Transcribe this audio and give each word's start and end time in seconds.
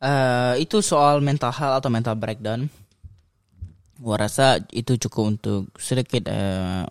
uh, 0.00 0.54
itu 0.58 0.80
soal 0.84 1.24
mental 1.24 1.52
health 1.52 1.80
atau 1.80 1.90
mental 1.92 2.16
breakdown. 2.18 2.68
Gua 3.96 4.16
rasa 4.20 4.60
itu 4.72 5.00
cukup 5.08 5.24
untuk 5.36 5.72
sedikit 5.80 6.28
uh, 6.28 6.84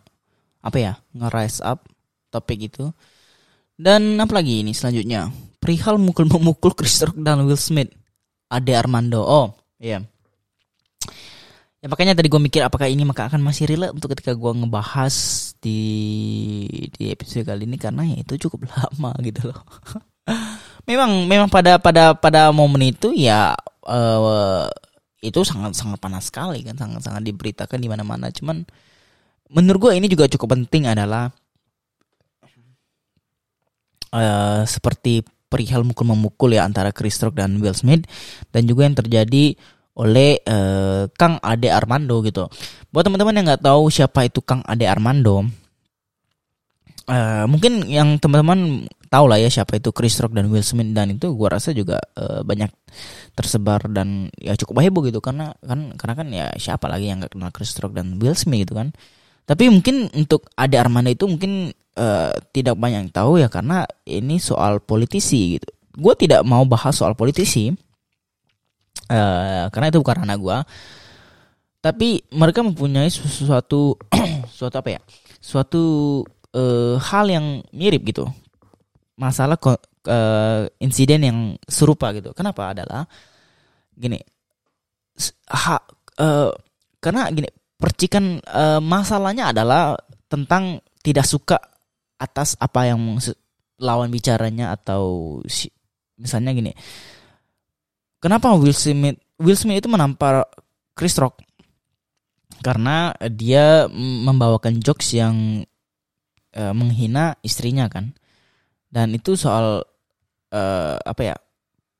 apa 0.66 0.78
ya 0.82 0.94
nge-rise 1.14 1.62
up 1.62 1.86
topik 2.34 2.74
itu. 2.74 2.90
Dan 3.76 4.18
apa 4.18 4.34
lagi 4.42 4.64
ini 4.66 4.72
selanjutnya? 4.72 5.30
Perihal 5.60 6.00
mukul 6.02 6.26
memukul 6.26 6.74
Chris 6.78 7.04
Rock 7.04 7.20
dan 7.22 7.46
Will 7.46 7.60
Smith. 7.60 7.94
Ade 8.50 8.74
Armando. 8.74 9.22
Oh 9.22 9.48
iya. 9.82 10.02
Yeah. 10.02 10.04
ya 11.86 11.88
makanya 11.94 12.18
tadi 12.18 12.34
gue 12.34 12.42
mikir 12.42 12.66
apakah 12.66 12.90
ini 12.90 13.06
maka 13.06 13.30
akan 13.30 13.46
masih 13.46 13.70
relate 13.70 13.94
untuk 13.94 14.18
ketika 14.18 14.34
gue 14.34 14.52
ngebahas 14.58 15.14
di 15.62 15.82
di 16.90 17.14
episode 17.14 17.46
kali 17.46 17.70
ini. 17.70 17.78
Karena 17.78 18.02
ya 18.02 18.18
itu 18.26 18.50
cukup 18.50 18.66
lama 18.74 19.14
gitu 19.22 19.54
loh 19.54 19.62
memang 20.90 21.30
memang 21.30 21.48
pada 21.50 21.78
pada 21.78 22.14
pada 22.18 22.50
momen 22.50 22.94
itu 22.94 23.14
ya 23.14 23.54
uh, 23.86 24.70
itu 25.22 25.42
sangat 25.42 25.74
sangat 25.74 25.98
panas 25.98 26.30
sekali 26.30 26.62
kan 26.62 26.78
sangat 26.78 27.02
sangat 27.06 27.26
diberitakan 27.26 27.82
di 27.82 27.90
mana-mana 27.90 28.30
cuman 28.30 28.66
menurut 29.50 29.90
gue 29.90 29.92
ini 29.98 30.10
juga 30.10 30.30
cukup 30.30 30.58
penting 30.58 30.90
adalah 30.90 31.30
uh, 34.14 34.62
seperti 34.66 35.26
perihal 35.50 35.86
mukul 35.86 36.10
memukul 36.10 36.50
ya 36.54 36.66
antara 36.66 36.90
Chris 36.90 37.22
Rock 37.22 37.38
dan 37.38 37.58
Will 37.62 37.78
Smith 37.78 38.06
dan 38.50 38.66
juga 38.66 38.86
yang 38.90 38.98
terjadi 38.98 39.56
oleh 39.96 40.44
uh, 40.44 41.08
Kang 41.16 41.40
Ade 41.40 41.72
Armando 41.72 42.20
gitu. 42.20 42.52
Buat 42.92 43.08
teman-teman 43.08 43.36
yang 43.40 43.46
nggak 43.48 43.64
tahu 43.64 43.88
siapa 43.88 44.28
itu 44.28 44.44
Kang 44.44 44.60
Ade 44.68 44.84
Armando, 44.84 45.48
uh, 47.08 47.46
mungkin 47.48 47.88
yang 47.88 48.20
teman-teman 48.20 48.92
tahu 49.16 49.32
lah 49.32 49.40
ya 49.40 49.48
siapa 49.48 49.80
itu 49.80 49.96
Chris 49.96 50.20
Rock 50.20 50.36
dan 50.36 50.52
Will 50.52 50.66
Smith 50.66 50.92
dan 50.92 51.16
itu 51.16 51.32
gua 51.32 51.56
rasa 51.56 51.72
juga 51.72 52.04
uh, 52.20 52.44
banyak 52.44 52.68
tersebar 53.32 53.88
dan 53.88 54.28
ya 54.36 54.60
cukup 54.60 54.84
heboh 54.84 55.08
gitu 55.08 55.24
karena 55.24 55.56
kan 55.64 55.96
karena 55.96 56.14
kan 56.20 56.28
ya 56.36 56.46
siapa 56.60 56.92
lagi 56.92 57.08
yang 57.08 57.24
gak 57.24 57.32
kenal 57.32 57.52
Chris 57.56 57.72
Rock 57.80 57.96
dan 57.96 58.20
Will 58.20 58.36
Smith 58.36 58.68
gitu 58.68 58.76
kan. 58.76 58.92
Tapi 59.48 59.72
mungkin 59.72 60.12
untuk 60.12 60.52
Ade 60.60 60.76
Armando 60.76 61.08
itu 61.08 61.30
mungkin 61.30 61.72
uh, 61.96 62.34
tidak 62.52 62.76
banyak 62.76 63.08
yang 63.08 63.14
tahu 63.14 63.40
ya 63.40 63.48
karena 63.48 63.88
ini 64.04 64.36
soal 64.36 64.84
politisi 64.84 65.56
gitu. 65.56 65.70
Gue 65.96 66.12
tidak 66.20 66.44
mau 66.44 66.68
bahas 66.68 67.00
soal 67.00 67.16
politisi 67.16 67.72
uh, 69.08 69.64
karena 69.72 69.88
itu 69.88 70.04
bukan 70.04 70.28
ranah 70.28 70.36
gue 70.36 70.58
tapi 71.80 72.26
mereka 72.34 72.66
mempunyai 72.66 73.08
sesuatu 73.08 73.96
suatu 74.58 74.76
apa 74.76 74.90
ya? 74.98 75.02
Suatu 75.38 75.84
uh, 76.58 76.98
hal 76.98 77.30
yang 77.30 77.62
mirip 77.70 78.02
gitu 78.10 78.26
masalah 79.16 79.56
uh, 80.08 80.68
insiden 80.80 81.22
yang 81.24 81.40
serupa 81.66 82.12
gitu. 82.12 82.36
Kenapa? 82.36 82.76
Adalah 82.76 83.08
gini, 83.96 84.20
ha, 85.52 85.78
uh, 86.20 86.52
karena 87.00 87.32
gini 87.32 87.48
percikan 87.76 88.40
uh, 88.44 88.80
masalahnya 88.84 89.56
adalah 89.56 89.96
tentang 90.28 90.84
tidak 91.00 91.28
suka 91.28 91.58
atas 92.20 92.56
apa 92.60 92.92
yang 92.92 93.20
lawan 93.80 94.08
bicaranya 94.12 94.72
atau 94.76 95.40
si, 95.48 95.68
misalnya 96.20 96.52
gini, 96.56 96.72
kenapa 98.20 98.56
Will 98.56 98.76
Smith 98.76 99.20
Will 99.40 99.60
Smith 99.60 99.84
itu 99.84 99.92
menampar 99.92 100.48
Chris 100.96 101.16
Rock? 101.20 101.44
Karena 102.64 103.14
dia 103.30 103.86
membawakan 103.92 104.80
jokes 104.82 105.14
yang 105.14 105.62
uh, 106.56 106.74
menghina 106.74 107.38
istrinya 107.46 107.86
kan 107.92 108.16
dan 108.96 109.12
itu 109.12 109.36
soal 109.36 109.84
uh, 110.56 110.96
apa 111.04 111.22
ya 111.22 111.36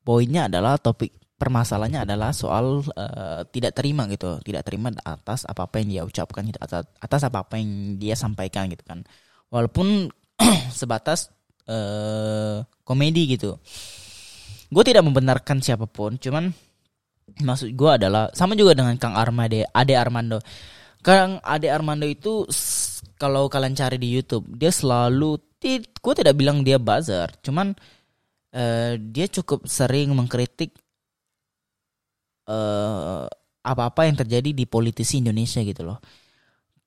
poinnya 0.00 0.48
adalah 0.48 0.80
topik 0.80 1.12
permasalahannya 1.36 2.08
adalah 2.08 2.32
soal 2.32 2.80
uh, 2.96 3.44
tidak 3.52 3.76
terima 3.76 4.08
gitu. 4.08 4.40
Tidak 4.40 4.64
terima 4.64 4.88
atas 5.04 5.44
apa 5.44 5.68
apa 5.68 5.76
yang 5.84 5.88
dia 5.92 6.02
ucapkan 6.08 6.48
gitu 6.48 6.56
atas, 6.56 6.88
atas 6.96 7.20
apa 7.28 7.44
apa 7.44 7.60
yang 7.60 8.00
dia 8.00 8.16
sampaikan 8.16 8.72
gitu 8.72 8.80
kan. 8.88 9.04
Walaupun 9.52 10.08
sebatas 10.80 11.28
uh, 11.68 12.64
komedi 12.80 13.36
gitu. 13.36 13.60
Gue 14.72 14.82
tidak 14.82 15.04
membenarkan 15.04 15.60
siapa 15.60 15.84
pun 15.86 16.16
cuman 16.16 16.50
maksud 17.44 17.76
gue 17.76 17.90
adalah 17.90 18.32
sama 18.32 18.56
juga 18.56 18.72
dengan 18.72 18.96
Kang 18.96 19.14
Armade 19.14 19.68
Ade 19.68 19.94
Armando. 19.94 20.40
Kang 21.04 21.38
Ade 21.44 21.68
Armando 21.70 22.08
itu 22.08 22.48
kalau 23.20 23.46
kalian 23.52 23.76
cari 23.76 24.00
di 24.00 24.08
YouTube 24.10 24.48
dia 24.56 24.72
selalu 24.72 25.38
gue 25.60 26.14
tidak 26.14 26.34
bilang 26.36 26.62
dia 26.62 26.76
buzzer 26.76 27.32
cuman 27.40 27.72
uh, 28.56 28.92
dia 29.00 29.26
cukup 29.28 29.64
sering 29.68 30.12
mengkritik 30.12 30.72
uh, 32.48 33.26
apa-apa 33.66 34.06
yang 34.06 34.16
terjadi 34.16 34.54
di 34.54 34.64
politisi 34.64 35.18
Indonesia 35.18 35.58
gitu 35.60 35.82
loh. 35.82 35.98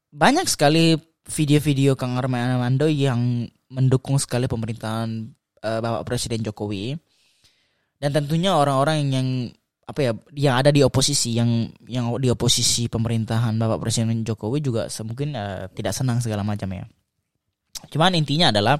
Banyak 0.10 0.48
sekali 0.48 0.96
video-video 1.30 1.94
Kang 2.00 2.16
Armando 2.18 2.88
yang 2.88 3.46
mendukung 3.70 4.18
sekali 4.18 4.48
pemerintahan 4.48 5.10
uh, 5.62 5.80
Bapak 5.84 6.08
Presiden 6.08 6.42
Jokowi. 6.42 6.96
Dan 8.00 8.16
tentunya 8.16 8.56
orang-orang 8.56 9.12
yang 9.12 9.28
apa 9.84 10.00
ya 10.06 10.12
yang 10.38 10.56
ada 10.62 10.70
di 10.70 10.86
oposisi 10.86 11.34
yang 11.36 11.66
yang 11.90 12.16
di 12.22 12.30
oposisi 12.32 12.88
pemerintahan 12.88 13.58
Bapak 13.60 13.84
Presiden 13.84 14.24
Jokowi 14.24 14.64
juga 14.64 14.88
mungkin 15.04 15.36
uh, 15.36 15.68
tidak 15.74 15.98
senang 15.98 16.22
segala 16.24 16.46
macam 16.46 16.70
ya 16.70 16.86
Cuman 17.90 18.18
intinya 18.18 18.54
adalah 18.54 18.78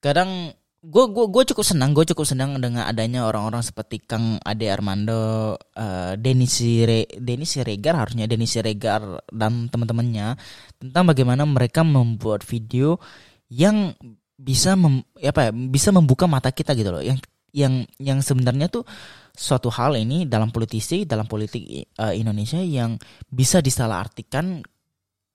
kadang 0.00 0.52
gue 0.84 1.04
gue 1.08 1.26
gue 1.32 1.42
cukup 1.48 1.64
senang 1.64 1.96
gue 1.96 2.04
cukup 2.04 2.28
senang 2.28 2.60
dengan 2.60 2.84
adanya 2.84 3.24
orang-orang 3.24 3.64
seperti 3.64 4.04
Kang 4.04 4.36
Ade 4.44 4.68
Armando, 4.68 5.56
uh, 5.56 6.12
Denis 6.20 6.60
Re, 6.60 7.08
Denis 7.08 7.56
Regar 7.56 7.96
harusnya 7.96 8.28
Denis 8.28 8.52
Regar 8.60 9.24
dan 9.32 9.72
teman-temannya 9.72 10.36
tentang 10.76 11.04
bagaimana 11.08 11.48
mereka 11.48 11.80
membuat 11.80 12.44
video 12.44 13.00
yang 13.48 13.96
bisa 14.36 14.76
mem, 14.76 15.00
apa 15.24 15.48
ya 15.48 15.50
bisa 15.56 15.88
membuka 15.88 16.28
mata 16.28 16.52
kita 16.52 16.76
gitu 16.76 16.92
loh. 16.92 17.00
Yang 17.00 17.24
yang 17.54 17.88
yang 17.96 18.18
sebenarnya 18.20 18.68
tuh 18.68 18.84
suatu 19.32 19.72
hal 19.72 19.96
ini 19.96 20.28
dalam 20.28 20.52
politisi 20.52 21.08
dalam 21.08 21.24
politik 21.24 21.96
uh, 21.96 22.12
Indonesia 22.12 22.60
yang 22.60 23.00
bisa 23.24 23.64
disalahartikan 23.64 24.60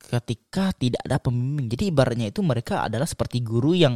ketika 0.10 0.74
tidak 0.74 1.02
ada 1.06 1.22
pemimpin. 1.22 1.70
Jadi 1.70 1.94
ibaratnya 1.94 2.28
itu 2.34 2.42
mereka 2.42 2.90
adalah 2.90 3.06
seperti 3.06 3.46
guru 3.46 3.78
yang 3.78 3.96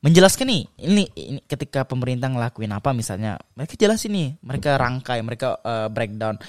menjelaskan 0.00 0.48
nih 0.48 0.62
ini, 0.80 1.04
ini 1.12 1.40
ketika 1.44 1.84
pemerintah 1.84 2.32
ngelakuin 2.32 2.72
apa 2.72 2.96
misalnya 2.96 3.36
mereka 3.52 3.76
jelasin 3.76 4.16
nih 4.16 4.28
mereka 4.40 4.80
rangkai 4.80 5.20
mereka 5.20 5.60
uh, 5.60 5.92
breakdown 5.92 6.40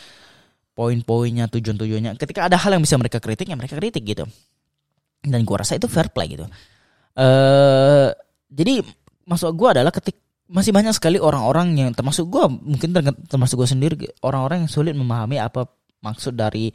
poin-poinnya 0.72 1.51
tujuan-tujuannya. 1.51 2.16
Ketika 2.16 2.47
ada 2.47 2.56
hal 2.56 2.79
yang 2.79 2.84
bisa 2.84 2.95
mereka 2.95 3.19
kritik 3.19 3.50
ya 3.50 3.59
mereka 3.59 3.75
kritik 3.75 4.03
gitu. 4.07 4.23
Dan 5.22 5.44
gua 5.44 5.62
rasa 5.62 5.75
itu 5.78 5.85
fair 5.91 6.09
play 6.09 6.31
gitu. 6.31 6.47
Uh, 7.13 8.09
jadi 8.47 8.79
maksud 9.28 9.51
gua 9.53 9.75
adalah 9.75 9.91
ketik 9.91 10.16
masih 10.47 10.72
banyak 10.72 10.95
sekali 10.95 11.19
orang-orang 11.19 11.75
yang 11.75 11.89
termasuk 11.91 12.28
gua 12.31 12.47
mungkin 12.47 12.95
termasuk 13.28 13.59
gua 13.59 13.68
sendiri 13.68 13.95
orang-orang 14.23 14.66
yang 14.66 14.72
sulit 14.72 14.95
memahami 14.95 15.44
apa 15.44 15.68
maksud 16.01 16.39
dari 16.39 16.72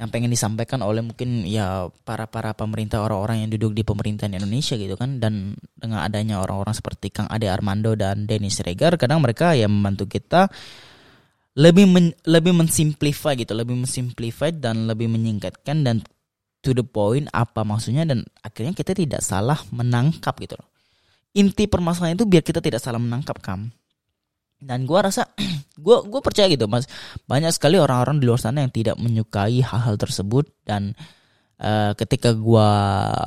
yang 0.00 0.08
pengen 0.08 0.32
disampaikan 0.32 0.80
oleh 0.80 1.04
mungkin 1.04 1.44
ya 1.44 1.92
para 2.08 2.24
para 2.24 2.56
pemerintah 2.56 3.04
orang-orang 3.04 3.44
yang 3.44 3.50
duduk 3.52 3.76
di 3.76 3.84
pemerintahan 3.84 4.32
Indonesia 4.32 4.80
gitu 4.80 4.96
kan. 4.96 5.20
Dan 5.20 5.52
dengan 5.76 6.00
adanya 6.00 6.40
orang-orang 6.40 6.72
seperti 6.72 7.12
Kang 7.12 7.28
Ade 7.28 7.52
Armando 7.52 7.92
dan 7.92 8.24
Dennis 8.24 8.64
Regar 8.64 8.96
kadang 8.96 9.20
mereka 9.20 9.52
yang 9.52 9.68
membantu 9.68 10.08
kita 10.08 10.48
lebih 11.60 11.84
men, 11.84 12.16
lebih 12.24 12.56
mensimplify 12.56 13.36
gitu 13.36 13.52
lebih 13.52 13.76
mensimplify 13.76 14.48
dan 14.48 14.88
lebih 14.88 15.12
menyingkatkan 15.12 15.84
dan 15.84 16.00
to 16.64 16.72
the 16.72 16.80
point 16.80 17.28
apa 17.36 17.60
maksudnya. 17.60 18.08
Dan 18.08 18.24
akhirnya 18.40 18.72
kita 18.72 18.96
tidak 18.96 19.20
salah 19.20 19.60
menangkap 19.68 20.32
gitu 20.40 20.56
loh. 20.56 20.68
Inti 21.36 21.68
permasalahan 21.68 22.16
itu 22.16 22.24
biar 22.24 22.40
kita 22.40 22.64
tidak 22.64 22.80
salah 22.80 22.98
menangkap 22.98 23.36
kam 23.44 23.68
dan 24.60 24.84
gue 24.84 24.98
rasa 25.00 25.32
gue 25.84 25.96
gue 26.06 26.20
percaya 26.20 26.46
gitu 26.52 26.68
mas. 26.68 26.84
Banyak 27.24 27.50
sekali 27.56 27.80
orang-orang 27.80 28.20
di 28.20 28.28
luar 28.28 28.40
sana 28.40 28.62
yang 28.62 28.72
tidak 28.72 29.00
menyukai 29.00 29.64
hal-hal 29.64 29.96
tersebut. 29.96 30.46
Dan 30.62 30.92
uh, 31.58 31.96
ketika 31.96 32.36
gue 32.36 32.68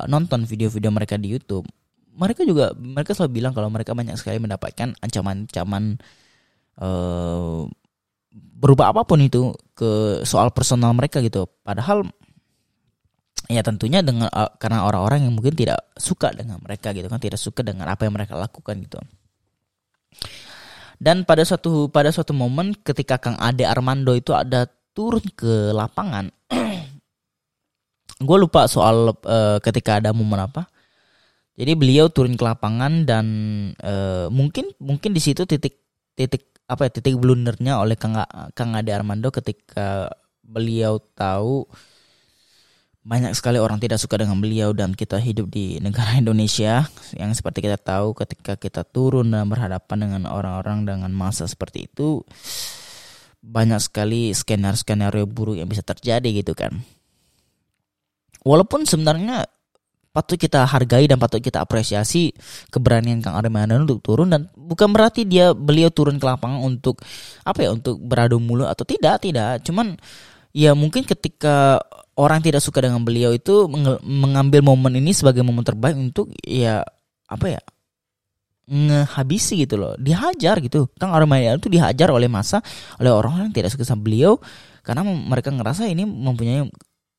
nonton 0.06 0.46
video-video 0.46 0.94
mereka 0.94 1.18
di 1.18 1.34
YouTube 1.34 1.66
mereka 2.14 2.46
juga 2.46 2.70
mereka 2.78 3.10
selalu 3.10 3.42
bilang 3.42 3.52
kalau 3.52 3.66
mereka 3.66 3.90
banyak 3.90 4.14
sekali 4.14 4.38
mendapatkan 4.38 4.94
ancaman-ancaman 5.02 5.98
uh, 6.78 7.66
berubah 8.34 8.94
apa 8.94 9.02
pun 9.02 9.18
itu 9.18 9.50
ke 9.74 10.22
soal 10.22 10.54
personal 10.54 10.94
mereka 10.94 11.18
gitu. 11.18 11.50
Padahal 11.66 12.06
ya 13.50 13.60
tentunya 13.60 14.00
dengan 14.00 14.30
uh, 14.30 14.54
karena 14.56 14.86
orang-orang 14.86 15.26
yang 15.28 15.34
mungkin 15.36 15.52
tidak 15.52 15.90
suka 15.98 16.32
dengan 16.32 16.62
mereka 16.62 16.94
gitu 16.96 17.10
kan 17.12 17.20
tidak 17.20 17.36
suka 17.36 17.60
dengan 17.60 17.92
apa 17.92 18.08
yang 18.08 18.16
mereka 18.16 18.40
lakukan 18.40 18.80
gitu 18.80 18.96
dan 21.04 21.28
pada 21.28 21.44
suatu 21.44 21.92
pada 21.92 22.08
suatu 22.08 22.32
momen 22.32 22.72
ketika 22.80 23.20
Kang 23.20 23.36
Ade 23.36 23.68
Armando 23.68 24.16
itu 24.16 24.32
ada 24.32 24.64
turun 24.96 25.20
ke 25.36 25.68
lapangan, 25.76 26.32
gue 28.24 28.36
lupa 28.40 28.64
soal 28.64 29.12
uh, 29.12 29.60
ketika 29.60 30.00
ada 30.00 30.16
momen 30.16 30.40
apa. 30.40 30.64
Jadi 31.60 31.76
beliau 31.76 32.08
turun 32.08 32.40
ke 32.40 32.42
lapangan 32.42 33.04
dan 33.04 33.26
uh, 33.84 34.32
mungkin 34.32 34.72
mungkin 34.80 35.12
di 35.12 35.20
situ 35.20 35.44
titik 35.44 35.76
titik 36.16 36.56
apa 36.64 36.88
ya 36.88 36.90
titik 36.96 37.20
blundernya 37.20 37.84
oleh 37.84 38.00
Kang 38.00 38.16
Kang 38.56 38.72
Ade 38.72 38.96
Armando 38.96 39.28
ketika 39.28 40.08
beliau 40.40 40.96
tahu 41.12 41.68
banyak 43.04 43.36
sekali 43.36 43.60
orang 43.60 43.76
tidak 43.76 44.00
suka 44.00 44.16
dengan 44.16 44.40
beliau 44.40 44.72
dan 44.72 44.96
kita 44.96 45.20
hidup 45.20 45.52
di 45.52 45.76
negara 45.78 46.16
Indonesia 46.22 46.88
yang 47.12 47.30
seperti 47.36 47.60
kita 47.60 47.76
tahu 47.76 48.16
ketika 48.16 48.56
kita 48.56 48.82
turun 48.82 49.28
dan 49.28 49.44
berhadapan 49.46 50.08
dengan 50.08 50.22
orang-orang 50.32 50.88
dengan 50.88 51.12
masa 51.12 51.44
seperti 51.44 51.84
itu 51.84 52.24
banyak 53.44 53.76
sekali 53.76 54.32
skenario-skenario 54.32 55.28
buruk 55.28 55.60
yang 55.60 55.68
bisa 55.68 55.84
terjadi 55.84 56.24
gitu 56.32 56.56
kan. 56.56 56.80
Walaupun 58.40 58.88
sebenarnya 58.88 59.44
patut 60.14 60.40
kita 60.40 60.64
hargai 60.64 61.04
dan 61.04 61.20
patut 61.20 61.44
kita 61.44 61.60
apresiasi 61.60 62.32
keberanian 62.72 63.20
Kang 63.20 63.36
Armando 63.36 63.76
untuk 63.76 64.00
turun 64.00 64.32
dan 64.32 64.48
bukan 64.56 64.94
berarti 64.94 65.28
dia 65.28 65.52
beliau 65.52 65.92
turun 65.92 66.16
ke 66.16 66.24
lapangan 66.24 66.62
untuk 66.62 67.02
apa 67.42 67.66
ya 67.66 67.74
untuk 67.74 67.98
beradu 67.98 68.38
mulut 68.38 68.70
atau 68.70 68.86
tidak 68.86 69.26
tidak 69.26 69.58
cuman 69.66 69.98
ya 70.54 70.70
mungkin 70.70 71.02
ketika 71.02 71.82
orang 72.14 72.40
tidak 72.42 72.62
suka 72.62 72.82
dengan 72.82 73.02
beliau 73.02 73.34
itu 73.34 73.66
mengambil 74.02 74.62
momen 74.62 74.98
ini 74.98 75.10
sebagai 75.10 75.42
momen 75.42 75.66
terbaik 75.66 75.98
untuk 75.98 76.30
ya 76.46 76.86
apa 77.26 77.58
ya 77.58 77.62
ngehabisi 78.64 79.60
gitu 79.64 79.76
loh. 79.76 79.92
Dihajar 80.00 80.60
gitu. 80.64 80.88
Kang 80.96 81.12
Armada 81.12 81.56
itu 81.56 81.68
dihajar 81.68 82.08
oleh 82.08 82.30
masa 82.30 82.64
oleh 82.96 83.12
orang 83.12 83.50
yang 83.50 83.52
tidak 83.52 83.74
suka 83.74 83.84
sama 83.84 84.04
beliau. 84.06 84.40
Karena 84.84 85.04
mereka 85.04 85.48
ngerasa 85.48 85.88
ini 85.88 86.04
mempunyai 86.04 86.64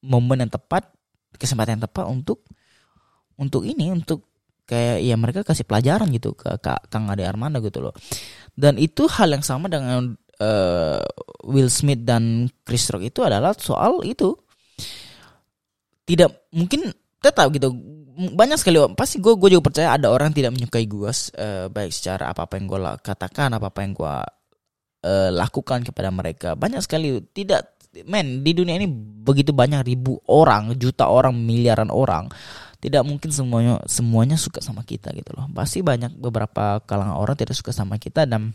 momen 0.06 0.38
yang 0.46 0.52
tepat 0.54 0.90
kesempatan 1.36 1.78
yang 1.78 1.84
tepat 1.86 2.06
untuk 2.08 2.46
untuk 3.36 3.68
ini 3.68 3.92
untuk 3.92 4.26
kayak 4.66 5.04
ya 5.04 5.16
mereka 5.20 5.46
kasih 5.46 5.68
pelajaran 5.68 6.10
gitu 6.14 6.34
ke, 6.34 6.58
ke 6.58 6.72
Kang 6.90 7.10
Ade 7.12 7.26
Armando 7.26 7.62
gitu 7.62 7.84
loh. 7.84 7.94
Dan 8.56 8.80
itu 8.82 9.06
hal 9.12 9.30
yang 9.30 9.44
sama 9.46 9.68
dengan 9.70 10.16
uh, 10.40 11.04
Will 11.46 11.70
Smith 11.70 12.02
dan 12.02 12.50
Chris 12.66 12.88
Rock 12.90 13.06
itu 13.06 13.22
adalah 13.22 13.54
soal 13.54 14.02
itu 14.08 14.34
tidak 16.06 16.50
mungkin 16.54 16.94
tetap 17.20 17.50
gitu. 17.52 17.74
Banyak 18.16 18.56
sekali 18.56 18.80
pasti 18.96 19.20
gue 19.20 19.36
gue 19.36 19.50
juga 19.58 19.68
percaya 19.68 20.00
ada 20.00 20.08
orang 20.08 20.32
tidak 20.32 20.56
menyukai 20.56 20.88
gue 20.88 21.12
uh, 21.12 21.68
baik 21.68 21.92
secara 21.92 22.32
apa 22.32 22.48
apa 22.48 22.54
yang 22.56 22.66
gue 22.72 22.80
katakan 23.04 23.52
apa 23.52 23.68
apa 23.68 23.80
yang 23.84 23.92
gue 23.92 24.16
uh, 25.04 25.30
lakukan 25.36 25.84
kepada 25.84 26.10
mereka. 26.16 26.50
Banyak 26.56 26.80
sekali 26.80 27.20
tidak 27.36 27.76
men 28.08 28.44
di 28.44 28.52
dunia 28.52 28.76
ini 28.76 28.88
begitu 29.24 29.56
banyak 29.56 29.88
ribu 29.88 30.20
orang 30.28 30.76
juta 30.76 31.08
orang 31.08 31.32
miliaran 31.32 31.88
orang 31.88 32.28
tidak 32.84 33.08
mungkin 33.08 33.32
semuanya 33.32 33.80
semuanya 33.88 34.38
suka 34.38 34.62
sama 34.62 34.84
kita 34.86 35.12
gitu 35.16 35.34
loh. 35.36 35.50
Pasti 35.52 35.82
banyak 35.82 36.16
beberapa 36.20 36.80
kalangan 36.84 37.18
orang 37.18 37.36
tidak 37.36 37.56
suka 37.56 37.72
sama 37.72 38.00
kita 38.00 38.24
dan 38.30 38.52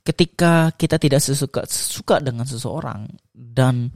ketika 0.00 0.72
kita 0.74 0.96
tidak 0.96 1.20
sesuka 1.20 1.68
suka 1.68 2.18
dengan 2.18 2.48
seseorang 2.48 3.06
dan 3.30 3.92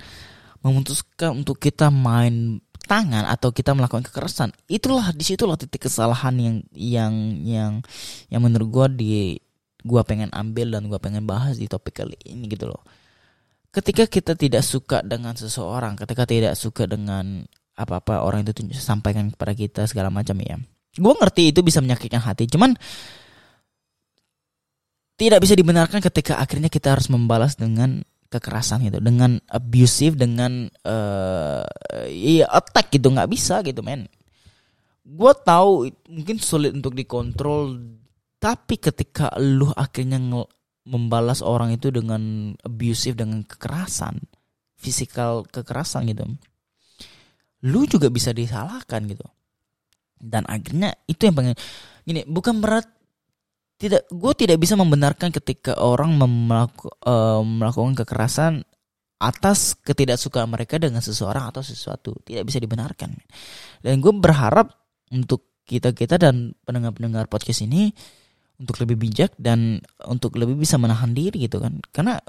memutuskan 0.64 1.44
untuk 1.44 1.60
kita 1.60 1.92
main 1.92 2.58
tangan 2.84 3.28
atau 3.28 3.52
kita 3.52 3.76
melakukan 3.76 4.04
kekerasan. 4.04 4.52
Itulah 4.68 5.12
di 5.12 5.24
situlah 5.24 5.60
titik 5.60 5.88
kesalahan 5.88 6.32
yang 6.36 6.56
yang 6.72 7.14
yang 7.44 7.72
yang 8.32 8.40
menurut 8.40 8.68
gue 8.72 8.86
di 8.96 9.12
gue 9.84 10.02
pengen 10.08 10.32
ambil 10.32 10.72
dan 10.72 10.88
gue 10.88 10.96
pengen 10.96 11.28
bahas 11.28 11.60
di 11.60 11.68
topik 11.68 12.00
kali 12.00 12.16
ini 12.24 12.48
gitu 12.48 12.68
loh. 12.72 12.80
Ketika 13.68 14.08
kita 14.08 14.32
tidak 14.38 14.64
suka 14.64 15.04
dengan 15.04 15.36
seseorang 15.36 15.98
ketika 16.00 16.24
tidak 16.24 16.54
suka 16.56 16.88
dengan 16.88 17.44
apa-apa 17.74 18.22
orang 18.22 18.46
itu 18.46 18.64
sampaikan 18.78 19.28
kepada 19.34 19.52
kita 19.52 19.82
segala 19.84 20.08
macam 20.08 20.38
ya. 20.40 20.56
Gue 20.94 21.12
ngerti 21.12 21.50
itu 21.50 21.60
bisa 21.60 21.82
menyakitkan 21.82 22.22
hati 22.22 22.46
cuman 22.46 22.78
tidak 25.14 25.42
bisa 25.42 25.54
dibenarkan 25.54 26.02
ketika 26.02 26.42
akhirnya 26.42 26.70
kita 26.70 26.94
harus 26.94 27.06
membalas 27.10 27.54
dengan 27.54 28.02
kekerasan 28.34 28.90
gitu 28.90 28.98
dengan 28.98 29.38
abusive 29.46 30.18
dengan 30.18 30.66
uh, 30.86 31.62
ya 32.10 32.50
attack 32.50 32.90
gitu 32.94 33.14
nggak 33.14 33.30
bisa 33.30 33.62
gitu 33.62 33.80
men. 33.80 34.10
Gue 35.04 35.32
tahu 35.44 35.92
mungkin 36.08 36.36
sulit 36.40 36.72
untuk 36.72 36.96
dikontrol 36.96 37.78
tapi 38.40 38.76
ketika 38.76 39.32
lu 39.40 39.70
akhirnya 39.72 40.20
membalas 40.84 41.40
orang 41.40 41.72
itu 41.72 41.88
dengan 41.88 42.52
abusive 42.60 43.16
dengan 43.16 43.40
kekerasan 43.44 44.20
fisikal 44.76 45.48
kekerasan 45.48 46.08
gitu 46.12 46.28
lu 47.64 47.88
juga 47.88 48.12
bisa 48.12 48.30
disalahkan 48.36 49.00
gitu. 49.08 49.24
Dan 50.20 50.44
akhirnya 50.48 50.92
itu 51.08 51.24
yang 51.24 51.36
pengen 51.36 51.56
gini 52.04 52.20
bukan 52.28 52.60
berat 52.60 52.84
tidak 53.74 54.06
gue 54.08 54.32
tidak 54.38 54.58
bisa 54.62 54.78
membenarkan 54.78 55.34
ketika 55.34 55.74
orang 55.78 56.14
melaku, 56.18 56.88
uh, 57.04 57.42
melakukan 57.42 57.98
kekerasan 58.04 58.52
atas 59.18 59.78
ketidaksukaan 59.80 60.50
mereka 60.50 60.76
dengan 60.76 61.00
seseorang 61.00 61.50
atau 61.50 61.62
sesuatu. 61.64 62.14
Tidak 62.22 62.44
bisa 62.44 62.58
dibenarkan. 62.60 63.14
Dan 63.80 63.98
gue 63.98 64.12
berharap 64.14 64.70
untuk 65.10 65.62
kita 65.64 65.96
kita 65.96 66.20
dan 66.20 66.52
pendengar 66.62 66.92
pendengar 66.92 67.24
podcast 67.26 67.64
ini 67.64 67.88
untuk 68.54 68.78
lebih 68.86 68.94
bijak 68.94 69.34
dan 69.34 69.82
untuk 70.06 70.38
lebih 70.38 70.54
bisa 70.54 70.78
menahan 70.78 71.10
diri 71.10 71.50
gitu 71.50 71.58
kan. 71.58 71.82
Karena 71.90 72.22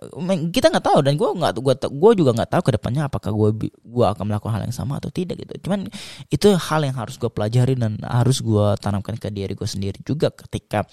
kita 0.49 0.73
nggak 0.73 0.85
tahu 0.85 0.99
dan 1.05 1.13
gue 1.21 1.29
nggak 1.29 1.53
gue 1.61 1.73
gue 1.77 2.11
juga 2.17 2.31
nggak 2.33 2.49
tahu 2.49 2.61
ke 2.65 2.71
depannya 2.73 3.05
apakah 3.05 3.29
gue 3.29 3.69
gue 3.69 4.05
akan 4.05 4.25
melakukan 4.25 4.57
hal 4.57 4.63
yang 4.65 4.73
sama 4.73 4.97
atau 4.97 5.13
tidak 5.13 5.37
gitu. 5.45 5.69
Cuman 5.69 5.85
itu 6.33 6.47
hal 6.57 6.81
yang 6.81 6.97
harus 6.97 7.21
gue 7.21 7.29
pelajari 7.29 7.77
dan 7.77 8.01
harus 8.01 8.41
gue 8.41 8.67
tanamkan 8.81 9.21
ke 9.21 9.29
diri 9.29 9.53
gue 9.53 9.69
sendiri 9.69 10.01
juga 10.01 10.33
ketika 10.33 10.89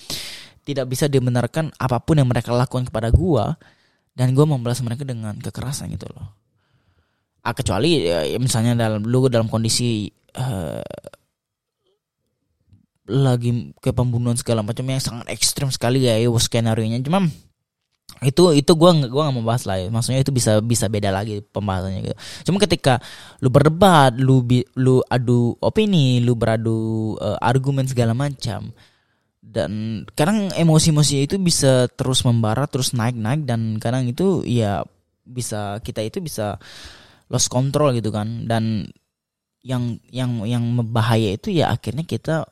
tidak 0.62 0.86
bisa 0.86 1.08
dibenarkan 1.08 1.72
apa 1.80 1.98
pun 2.04 2.20
yang 2.20 2.28
mereka 2.28 2.52
lakukan 2.52 2.86
kepada 2.86 3.08
gue 3.08 3.44
dan 4.12 4.36
gue 4.36 4.44
membalas 4.44 4.84
mereka 4.84 5.08
dengan 5.08 5.32
kekerasan 5.40 5.88
gitu 5.96 6.12
loh. 6.12 6.28
Ah, 7.42 7.56
kecuali 7.56 8.06
ya, 8.06 8.22
misalnya 8.38 8.78
dalam 8.78 9.02
lu 9.02 9.26
dalam 9.26 9.50
kondisi 9.50 10.06
uh, 10.38 10.78
lagi 13.12 13.76
ke 13.84 13.92
pembunuhan 13.92 14.40
segala 14.40 14.64
macam 14.64 14.88
yang 14.88 15.02
sangat 15.04 15.28
ekstrim 15.28 15.68
sekali 15.68 16.08
ya 16.08 16.16
skenario 16.40 16.88
nya 16.88 16.98
cuma 17.04 17.28
itu 18.22 18.54
itu 18.54 18.72
gue 18.78 18.90
gua 19.10 19.22
nggak 19.26 19.34
mau 19.34 19.44
bahas 19.50 19.66
lah 19.66 19.82
ya. 19.82 19.90
maksudnya 19.90 20.22
itu 20.22 20.30
bisa 20.30 20.62
bisa 20.62 20.86
beda 20.86 21.10
lagi 21.10 21.42
pembahasannya 21.42 22.00
gitu. 22.06 22.16
Cuma 22.46 22.62
ketika 22.62 23.02
lu 23.42 23.50
berdebat 23.50 24.14
lu 24.14 24.46
lu 24.78 25.02
adu 25.10 25.58
opini 25.58 26.22
lu 26.22 26.38
beradu 26.38 27.14
uh, 27.18 27.38
argumen 27.42 27.88
segala 27.90 28.14
macam 28.14 28.70
dan 29.42 30.02
kadang 30.14 30.54
emosi-emosi 30.54 31.26
itu 31.26 31.36
bisa 31.42 31.90
terus 31.98 32.22
membara 32.22 32.70
terus 32.70 32.94
naik-naik 32.94 33.42
dan 33.42 33.82
kadang 33.82 34.06
itu 34.06 34.46
ya 34.46 34.86
bisa 35.26 35.82
kita 35.82 36.06
itu 36.06 36.22
bisa 36.22 36.62
lost 37.26 37.50
control 37.50 37.90
gitu 37.98 38.14
kan. 38.14 38.46
Dan 38.46 38.86
yang 39.66 39.98
yang 40.14 40.46
yang 40.46 40.62
bahaya 40.94 41.34
itu 41.34 41.50
ya 41.50 41.74
akhirnya 41.74 42.06
kita 42.06 42.46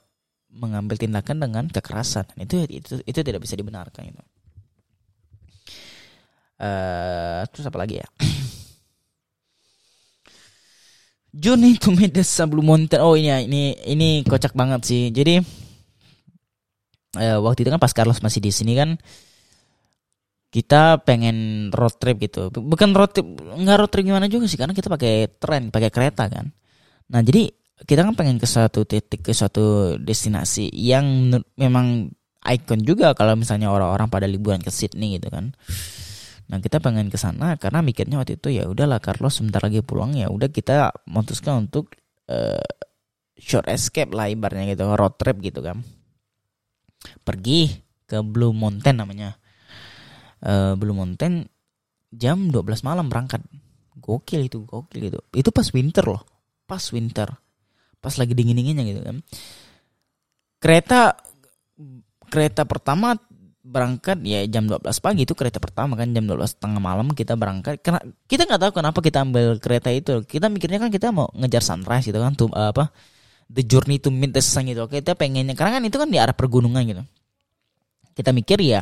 mengambil 0.51 0.99
tindakan 0.99 1.39
dengan 1.39 1.65
kekerasan. 1.71 2.27
Itu 2.39 2.67
itu 2.67 2.99
itu 3.07 3.21
tidak 3.23 3.41
bisa 3.43 3.55
dibenarkan 3.55 4.11
itu. 4.11 4.23
Uh, 6.61 7.41
terus 7.49 7.65
apa 7.65 7.79
lagi 7.81 8.03
ya? 8.03 8.09
Juni 11.43 11.79
meet 11.79 12.13
the 12.13 12.27
sebelum 12.27 12.67
mountain 12.67 13.01
oh 13.01 13.15
ini 13.15 13.31
ini 13.47 13.63
ini 13.87 14.09
kocak 14.27 14.53
banget 14.53 14.83
sih. 14.85 15.09
Jadi 15.15 15.41
uh, 17.17 17.39
waktu 17.41 17.65
itu 17.65 17.71
kan 17.71 17.81
pas 17.81 17.95
Carlos 17.95 18.19
masih 18.21 18.43
di 18.43 18.51
sini 18.51 18.75
kan 18.75 18.99
kita 20.51 21.07
pengen 21.07 21.71
road 21.71 21.95
trip 22.03 22.19
gitu. 22.19 22.51
Bukan 22.51 22.91
road 22.93 23.15
trip 23.15 23.27
nggak 23.39 23.77
road 23.79 23.91
trip 23.95 24.05
gimana 24.05 24.27
juga 24.27 24.51
sih 24.51 24.59
karena 24.59 24.75
kita 24.75 24.91
pakai 24.91 25.31
tren 25.39 25.71
pakai 25.71 25.91
kereta 25.95 26.27
kan. 26.27 26.51
Nah 27.15 27.23
jadi 27.23 27.47
kita 27.85 28.05
kan 28.05 28.13
pengen 28.13 28.37
ke 28.37 28.45
suatu 28.45 28.85
titik 28.85 29.25
ke 29.25 29.33
suatu 29.33 29.97
destinasi 29.97 30.69
yang 30.75 31.33
memang 31.57 32.13
ikon 32.45 32.81
juga 32.85 33.13
kalau 33.13 33.37
misalnya 33.37 33.69
orang-orang 33.73 34.09
pada 34.09 34.27
liburan 34.29 34.61
ke 34.61 34.73
Sydney 34.73 35.21
gitu 35.21 35.33
kan. 35.33 35.53
Nah 36.51 36.59
kita 36.59 36.83
pengen 36.83 37.09
ke 37.09 37.17
sana 37.21 37.55
karena 37.57 37.81
mikirnya 37.81 38.19
waktu 38.21 38.41
itu 38.41 38.51
ya 38.51 38.67
udahlah 38.67 38.99
Carlos 38.99 39.39
sebentar 39.39 39.63
lagi 39.63 39.85
pulang 39.85 40.17
ya 40.17 40.29
udah 40.29 40.51
kita 40.51 40.91
memutuskan 41.07 41.69
untuk 41.69 41.95
uh, 42.27 42.65
short 43.39 43.71
escape 43.71 44.13
lah 44.13 44.29
ibaratnya 44.29 44.75
gitu 44.75 44.89
road 44.93 45.17
trip 45.17 45.39
gitu 45.41 45.63
kan. 45.63 45.81
Pergi 47.25 47.71
ke 48.05 48.21
Blue 48.21 48.53
Mountain 48.53 48.97
namanya. 48.99 49.39
Uh, 50.41 50.75
Blue 50.77 50.97
Mountain 50.97 51.49
jam 52.11 52.51
12 52.51 52.83
malam 52.83 53.07
berangkat. 53.07 53.41
Gokil 54.01 54.49
itu, 54.49 54.65
gokil 54.65 55.13
itu. 55.13 55.21
Itu 55.37 55.53
pas 55.53 55.69
winter 55.71 56.03
loh. 56.09 56.25
Pas 56.67 56.83
winter 56.91 57.31
pas 58.01 58.17
lagi 58.17 58.33
dingin 58.33 58.57
dinginnya 58.57 58.85
gitu 58.89 59.01
kan. 59.05 59.17
Kereta 60.61 61.17
kereta 62.33 62.65
pertama 62.65 63.17
berangkat 63.61 64.25
ya 64.25 64.41
jam 64.49 64.65
12 64.65 64.83
pagi 65.05 65.29
itu 65.29 65.37
kereta 65.37 65.61
pertama 65.61 65.95
kan 65.95 66.11
jam 66.17 66.25
12 66.25 66.57
setengah 66.57 66.81
malam 66.81 67.13
kita 67.13 67.37
berangkat. 67.37 67.85
Karena 67.85 68.01
kita 68.25 68.49
nggak 68.49 68.61
tahu 68.61 68.73
kenapa 68.81 68.99
kita 69.05 69.19
ambil 69.23 69.61
kereta 69.61 69.93
itu. 69.93 70.25
Kita 70.25 70.49
mikirnya 70.49 70.81
kan 70.81 70.91
kita 70.91 71.13
mau 71.13 71.29
ngejar 71.37 71.61
sunrise 71.63 72.09
gitu 72.09 72.19
kan 72.19 72.33
tuh 72.35 72.49
apa 72.57 72.89
the 73.53 73.63
journey 73.63 74.01
to 74.01 74.09
meet 74.09 74.33
the 74.33 74.41
sun 74.41 74.67
gitu. 74.67 74.89
Kita 74.89 75.13
pengennya 75.15 75.53
karena 75.53 75.79
kan 75.79 75.83
itu 75.85 75.97
kan 76.01 76.09
di 76.09 76.19
arah 76.19 76.35
pergunungan 76.35 76.83
gitu. 76.89 77.03
Kita 78.17 78.33
mikir 78.33 78.59
ya 78.65 78.81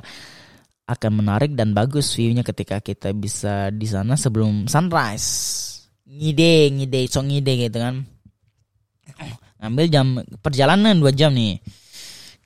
akan 0.89 1.21
menarik 1.21 1.53
dan 1.53 1.77
bagus 1.77 2.17
viewnya 2.17 2.41
ketika 2.41 2.81
kita 2.81 3.13
bisa 3.13 3.69
di 3.75 3.85
sana 3.85 4.17
sebelum 4.17 4.71
sunrise. 4.71 5.29
Ngide 6.09 6.73
ngide 6.73 7.01
so 7.13 7.21
ngide 7.21 7.69
gitu 7.69 7.77
kan 7.77 8.09
ngambil 9.59 9.87
jam 9.91 10.07
perjalanan 10.43 10.95
dua 10.99 11.13
jam 11.15 11.35
nih. 11.35 11.59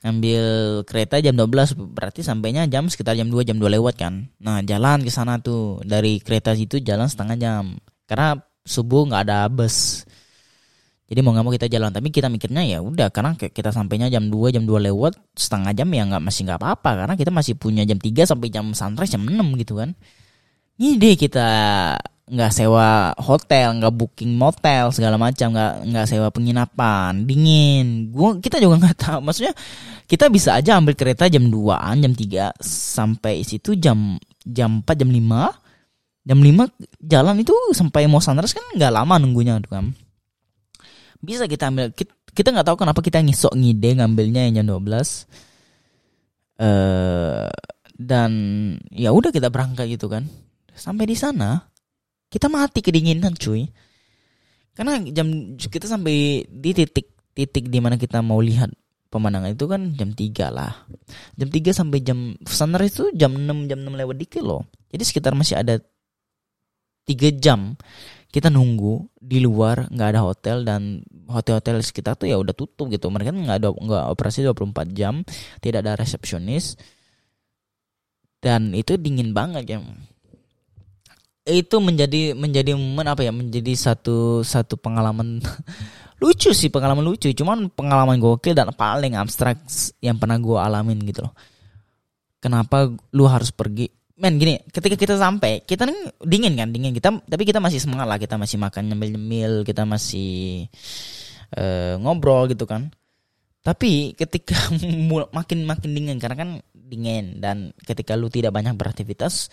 Ngambil 0.03 0.43
kereta 0.83 1.23
jam 1.23 1.31
12 1.31 1.79
berarti 1.95 2.27
sampainya 2.27 2.67
jam 2.67 2.91
sekitar 2.91 3.15
jam 3.15 3.31
2 3.31 3.47
jam 3.47 3.55
2 3.55 3.71
lewat 3.79 3.95
kan. 3.95 4.27
Nah 4.43 4.59
jalan 4.59 4.99
ke 4.99 5.07
sana 5.07 5.39
tuh 5.39 5.79
dari 5.79 6.19
kereta 6.19 6.51
itu 6.51 6.83
jalan 6.83 7.07
setengah 7.07 7.39
jam. 7.39 7.79
Karena 8.03 8.35
subuh 8.67 9.07
nggak 9.07 9.23
ada 9.23 9.47
bus. 9.47 10.03
Jadi 11.07 11.23
mau 11.23 11.31
nggak 11.31 11.45
mau 11.47 11.55
kita 11.55 11.71
jalan. 11.71 11.95
Tapi 11.95 12.11
kita 12.11 12.27
mikirnya 12.27 12.67
ya 12.67 12.83
udah 12.83 13.15
karena 13.15 13.31
kita 13.39 13.71
sampainya 13.71 14.11
jam 14.11 14.27
2 14.27 14.51
jam 14.51 14.67
2 14.67 14.91
lewat 14.91 15.15
setengah 15.39 15.71
jam 15.71 15.87
ya 15.87 16.03
nggak 16.03 16.19
masih 16.19 16.51
nggak 16.51 16.59
apa-apa. 16.59 16.91
Karena 16.99 17.15
kita 17.15 17.31
masih 17.31 17.55
punya 17.55 17.87
jam 17.87 17.95
3 17.95 18.27
sampai 18.27 18.51
jam 18.51 18.75
sunrise 18.75 19.15
jam 19.15 19.23
6 19.23 19.39
gitu 19.63 19.79
kan. 19.79 19.95
Ini 20.83 20.99
deh 20.99 21.15
kita 21.15 21.47
nggak 22.23 22.51
sewa 22.55 23.11
hotel 23.19 23.83
nggak 23.83 23.93
booking 23.99 24.39
motel 24.39 24.95
segala 24.95 25.19
macam 25.19 25.51
nggak 25.51 25.73
nggak 25.91 26.05
sewa 26.07 26.27
penginapan 26.31 27.27
dingin. 27.27 28.15
Gua 28.15 28.39
kita 28.39 28.63
juga 28.63 28.79
nggak 28.79 28.97
tahu. 28.97 29.19
Maksudnya 29.19 29.53
kita 30.07 30.31
bisa 30.31 30.55
aja 30.55 30.79
ambil 30.79 30.95
kereta 30.95 31.27
jam 31.27 31.51
2an 31.51 31.99
jam 31.99 32.13
3 32.15 32.63
sampai 32.63 33.43
situ 33.43 33.75
jam 33.75 34.15
jam 34.47 34.79
4 34.83 35.03
jam 35.03 35.09
5 35.11 36.23
jam 36.23 36.39
5 36.39 37.03
jalan 37.03 37.35
itu 37.43 37.51
sampai 37.75 38.07
mau 38.07 38.23
sunrise 38.23 38.55
kan 38.55 38.63
nggak 38.79 38.91
lama 38.95 39.15
nunggunya 39.19 39.59
tuh 39.59 39.71
kan. 39.75 39.85
Bisa 41.19 41.43
kita 41.47 41.67
ambil 41.71 41.91
kita 42.33 42.49
nggak 42.55 42.67
tahu 42.71 42.77
kenapa 42.79 43.03
kita 43.03 43.19
ngisok 43.19 43.51
ngide 43.51 43.99
ngambilnya 43.99 44.47
yang 44.47 44.63
jam 44.63 44.79
12 44.79 44.79
eh 46.53 46.63
uh, 46.63 47.51
dan 47.93 48.31
ya 48.95 49.11
udah 49.11 49.35
kita 49.35 49.51
berangkat 49.51 49.91
gitu 49.91 50.07
kan. 50.07 50.23
Sampai 50.71 51.03
di 51.03 51.19
sana 51.19 51.72
kita 52.33 52.49
mati 52.49 52.81
kedinginan 52.81 53.37
cuy. 53.37 53.69
Karena 54.73 54.97
jam 55.13 55.53
kita 55.53 55.85
sampai 55.85 56.49
di 56.49 56.73
titik 56.73 57.13
titik 57.37 57.69
di 57.69 57.77
mana 57.77 57.93
kita 57.93 58.25
mau 58.25 58.41
lihat 58.41 58.73
pemandangan 59.13 59.53
itu 59.53 59.69
kan 59.69 59.93
jam 59.93 60.09
3 60.09 60.49
lah. 60.49 60.73
Jam 61.37 61.49
3 61.53 61.69
sampai 61.69 62.01
jam 62.01 62.33
sunrise 62.41 62.97
itu 62.97 63.05
jam 63.13 63.37
6 63.37 63.69
jam 63.69 63.79
6 63.85 63.93
lewat 63.93 64.17
dikit 64.17 64.41
loh. 64.41 64.65
Jadi 64.89 65.03
sekitar 65.05 65.37
masih 65.37 65.61
ada 65.61 65.77
tiga 67.05 67.29
jam 67.37 67.77
kita 68.33 68.49
nunggu 68.49 69.13
di 69.21 69.37
luar 69.37 69.85
nggak 69.93 70.09
ada 70.17 70.21
hotel 70.25 70.65
dan 70.65 71.05
hotel-hotel 71.29 71.85
sekitar 71.85 72.17
tuh 72.17 72.25
ya 72.25 72.41
udah 72.41 72.57
tutup 72.57 72.89
gitu. 72.89 73.13
Mereka 73.13 73.29
nggak 73.29 73.57
ada 73.61 73.69
nggak 73.69 74.05
operasi 74.09 74.41
24 74.41 74.97
jam 74.97 75.21
tidak 75.61 75.85
ada 75.85 76.01
resepsionis. 76.01 76.73
Dan 78.41 78.73
itu 78.73 78.97
dingin 78.97 79.37
banget 79.37 79.69
ya 79.69 79.77
itu 81.43 81.75
menjadi 81.83 82.31
menjadi 82.31 82.71
momen 82.71 83.03
apa 83.03 83.27
ya 83.27 83.35
menjadi 83.35 83.75
satu 83.75 84.47
satu 84.47 84.79
pengalaman 84.79 85.43
lucu 86.23 86.55
sih 86.55 86.71
pengalaman 86.71 87.03
lucu. 87.03 87.27
Cuman 87.35 87.67
pengalaman 87.67 88.15
gokil 88.15 88.55
dan 88.55 88.71
paling 88.71 89.19
abstrak 89.19 89.59
yang 89.99 90.15
pernah 90.15 90.39
gue 90.39 90.55
alamin 90.55 91.03
gitu 91.03 91.27
loh. 91.27 91.35
Kenapa 92.39 92.87
lu 93.11 93.27
harus 93.27 93.51
pergi? 93.51 93.91
Men 94.13 94.39
gini 94.39 94.55
ketika 94.71 94.95
kita 94.95 95.15
sampai 95.19 95.67
kita 95.67 95.83
nih 95.83 96.15
dingin 96.23 96.53
kan 96.55 96.69
dingin 96.71 96.93
kita 96.95 97.09
tapi 97.27 97.43
kita 97.43 97.59
masih 97.59 97.81
semangat 97.81 98.07
lah 98.07 98.21
kita 98.21 98.37
masih 98.39 98.61
makan 98.61 98.93
nyemil 98.93 99.09
nyemil 99.17 99.53
kita 99.65 99.83
masih 99.83 100.63
uh, 101.59 101.99
ngobrol 101.99 102.47
gitu 102.47 102.63
kan. 102.63 102.87
Tapi 103.63 104.15
ketika 104.15 104.55
makin 105.37 105.67
makin 105.67 105.91
dingin 105.91 106.17
karena 106.23 106.37
kan 106.39 106.49
dingin 106.71 107.43
dan 107.43 107.75
ketika 107.83 108.15
lu 108.15 108.31
tidak 108.31 108.55
banyak 108.55 108.75
beraktivitas 108.79 109.51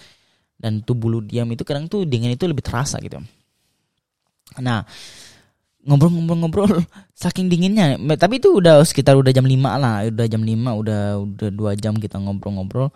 dan 0.60 0.84
tubuh 0.84 1.08
lu 1.08 1.18
diam 1.24 1.48
itu 1.48 1.64
kadang 1.64 1.88
tuh 1.88 2.04
dingin 2.04 2.36
itu 2.36 2.44
lebih 2.44 2.60
terasa 2.60 3.00
gitu. 3.00 3.16
Nah 4.60 4.84
ngobrol-ngobrol-ngobrol 5.80 6.84
saking 7.22 7.48
dinginnya. 7.48 7.96
Tapi 8.20 8.36
itu 8.38 8.60
udah 8.60 8.84
sekitar 8.84 9.16
udah 9.16 9.32
jam 9.32 9.48
5 9.48 9.56
lah 9.56 10.04
udah 10.04 10.26
jam 10.28 10.44
5 10.44 10.52
udah 10.52 11.00
udah 11.16 11.48
dua 11.50 11.72
jam 11.74 11.96
kita 11.96 12.20
ngobrol-ngobrol. 12.20 12.92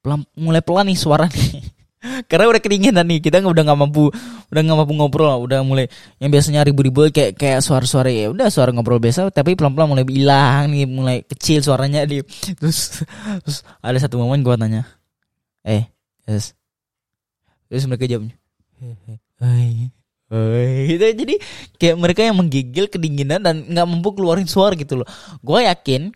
Pelan 0.00 0.24
mulai 0.34 0.64
pelan 0.64 0.88
nih 0.88 0.98
suara 0.98 1.28
nih. 1.28 1.62
Karena 2.30 2.50
udah 2.50 2.58
kedinginan 2.58 3.06
nih 3.06 3.22
kita 3.22 3.38
udah 3.38 3.62
nggak 3.62 3.78
mampu 3.78 4.10
udah 4.50 4.60
nggak 4.60 4.78
mampu 4.84 4.94
ngobrol 4.98 5.46
udah 5.46 5.62
mulai 5.62 5.86
yang 6.18 6.34
biasanya 6.34 6.66
ribu-ribu 6.66 7.08
kayak 7.14 7.38
kayak 7.38 7.62
suara-suara 7.62 8.10
ya 8.10 8.28
udah 8.28 8.50
suara 8.50 8.74
ngobrol 8.74 8.98
biasa 8.98 9.30
tapi 9.30 9.54
pelan-pelan 9.54 9.88
mulai 9.94 10.04
hilang 10.10 10.68
nih 10.68 10.84
mulai 10.84 11.16
kecil 11.22 11.62
suaranya 11.62 12.02
di 12.02 12.20
terus 12.60 13.06
terus 13.46 13.64
ada 13.80 13.96
satu 14.02 14.18
momen 14.18 14.42
gua 14.42 14.58
tanya 14.58 14.84
eh 15.62 15.86
yes 16.26 16.52
terus 17.72 17.88
mereka 17.88 18.04
jawabnya 18.04 18.36
gitu. 20.84 21.04
Jadi 21.16 21.34
kayak 21.80 21.96
mereka 21.96 22.20
yang 22.20 22.36
menggigil 22.36 22.88
kedinginan 22.92 23.40
dan 23.40 23.64
nggak 23.64 23.86
mampu 23.88 24.12
keluarin 24.12 24.44
suara 24.44 24.76
gitu 24.76 25.00
loh. 25.00 25.08
Gue 25.40 25.64
yakin 25.64 26.12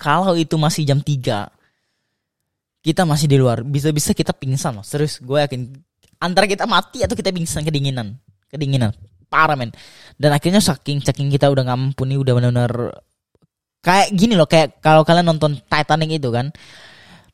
kalau 0.00 0.32
itu 0.36 0.56
masih 0.56 0.88
jam 0.88 1.04
3 1.04 1.48
kita 2.84 3.02
masih 3.04 3.28
di 3.28 3.36
luar. 3.36 3.60
Bisa-bisa 3.60 4.16
kita 4.16 4.32
pingsan 4.32 4.80
loh. 4.80 4.84
Serius 4.84 5.20
gue 5.20 5.36
yakin. 5.36 5.68
Antara 6.20 6.48
kita 6.48 6.64
mati 6.64 7.04
atau 7.04 7.12
kita 7.12 7.28
pingsan 7.28 7.64
kedinginan. 7.64 8.16
Kedinginan. 8.48 8.96
Parah 9.28 9.56
men. 9.56 9.72
Dan 10.16 10.32
akhirnya 10.32 10.64
saking 10.64 11.04
saking 11.04 11.28
kita 11.28 11.52
udah 11.52 11.64
nggak 11.64 11.80
mampu 11.80 12.08
nih 12.08 12.16
udah 12.16 12.32
benar-benar 12.32 12.72
kayak 13.84 14.16
gini 14.16 14.36
loh. 14.36 14.48
Kayak 14.48 14.80
kalau 14.80 15.04
kalian 15.04 15.28
nonton 15.28 15.60
Titanic 15.68 16.16
itu 16.16 16.32
kan 16.32 16.52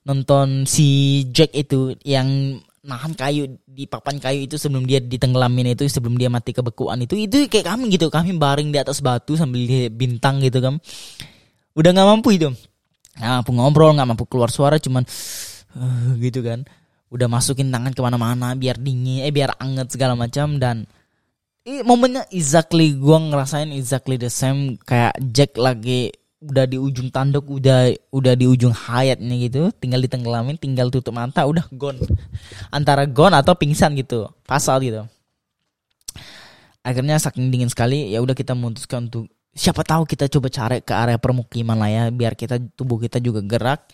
nonton 0.06 0.66
si 0.66 1.22
Jack 1.30 1.54
itu 1.54 1.94
yang 2.02 2.58
nahan 2.84 3.16
kayu 3.16 3.56
di 3.64 3.88
papan 3.88 4.20
kayu 4.20 4.44
itu 4.44 4.60
sebelum 4.60 4.84
dia 4.84 5.00
ditenggelamin 5.00 5.72
itu 5.72 5.88
sebelum 5.88 6.20
dia 6.20 6.28
mati 6.28 6.52
kebekuan 6.52 7.00
itu 7.00 7.16
itu 7.16 7.48
kayak 7.48 7.74
kami 7.74 7.88
gitu. 7.88 8.12
Kami 8.12 8.36
baring 8.36 8.70
di 8.70 8.78
atas 8.78 9.00
batu 9.00 9.34
sambil 9.34 9.88
bintang 9.88 10.44
gitu 10.44 10.60
kan. 10.60 10.76
Udah 11.74 11.90
nggak 11.90 12.08
mampu 12.08 12.36
itu 12.36 12.52
nggak 13.14 13.32
mampu 13.40 13.50
ngobrol 13.54 13.90
nggak 13.94 14.08
mampu 14.10 14.24
keluar 14.26 14.50
suara 14.52 14.76
cuman 14.76 15.02
uh, 15.80 16.12
gitu 16.20 16.44
kan. 16.44 16.62
Udah 17.08 17.26
masukin 17.30 17.72
tangan 17.72 17.96
ke 17.96 18.00
mana-mana 18.04 18.52
biar 18.58 18.76
dingin 18.76 19.24
eh 19.24 19.32
biar 19.32 19.56
anget 19.56 19.94
segala 19.94 20.18
macam 20.18 20.60
dan 20.60 20.84
eh, 21.64 21.80
momennya 21.80 22.28
exactly 22.30 22.92
gua 22.94 23.22
ngerasain 23.22 23.72
exactly 23.72 24.20
the 24.20 24.28
same 24.28 24.76
kayak 24.84 25.16
Jack 25.32 25.56
lagi 25.56 26.12
udah 26.44 26.64
di 26.68 26.76
ujung 26.76 27.08
tanduk 27.08 27.48
udah 27.48 27.88
udah 28.12 28.34
di 28.36 28.44
ujung 28.44 28.76
hayatnya 28.76 29.34
gitu 29.48 29.72
tinggal 29.80 30.04
ditenggelamin 30.04 30.60
tinggal 30.60 30.92
tutup 30.92 31.16
mata 31.16 31.48
udah 31.48 31.64
gone. 31.72 31.96
Antara 32.68 33.08
gone 33.08 33.32
atau 33.40 33.56
pingsan 33.56 33.96
gitu 33.96 34.28
pasal 34.44 34.84
gitu. 34.84 35.08
Akhirnya 36.84 37.16
saking 37.16 37.48
dingin 37.48 37.72
sekali 37.72 38.12
ya 38.12 38.20
udah 38.20 38.36
kita 38.36 38.52
memutuskan 38.52 39.08
untuk 39.08 39.32
siapa 39.56 39.80
tahu 39.86 40.04
kita 40.04 40.28
coba 40.28 40.52
cari 40.52 40.84
ke 40.84 40.92
area 40.92 41.16
permukiman 41.16 41.78
lah 41.80 41.88
ya 41.88 42.02
biar 42.12 42.36
kita 42.36 42.60
tubuh 42.76 43.00
kita 43.00 43.22
juga 43.24 43.40
gerak. 43.40 43.88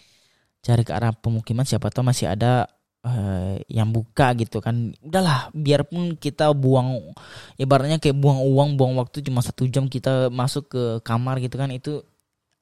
Cari 0.61 0.83
ke 0.85 0.93
arah 0.93 1.15
pemukiman 1.15 1.65
siapa 1.65 1.89
tahu 1.89 2.05
masih 2.05 2.29
ada 2.29 2.69
uh, 3.07 3.57
yang 3.71 3.89
buka 3.95 4.35
gitu 4.37 4.59
kan. 4.59 4.93
Udahlah 5.01 5.49
biarpun 5.55 6.19
kita 6.19 6.51
buang 6.53 7.15
ibaratnya 7.57 8.03
kayak 8.03 8.19
buang 8.19 8.43
uang 8.43 8.69
buang 8.77 8.93
waktu 8.99 9.23
cuma 9.25 9.41
satu 9.41 9.71
jam 9.71 9.87
kita 9.87 10.29
masuk 10.29 10.69
ke 10.69 10.83
kamar 11.07 11.39
gitu 11.41 11.57
kan 11.57 11.71
itu 11.73 12.05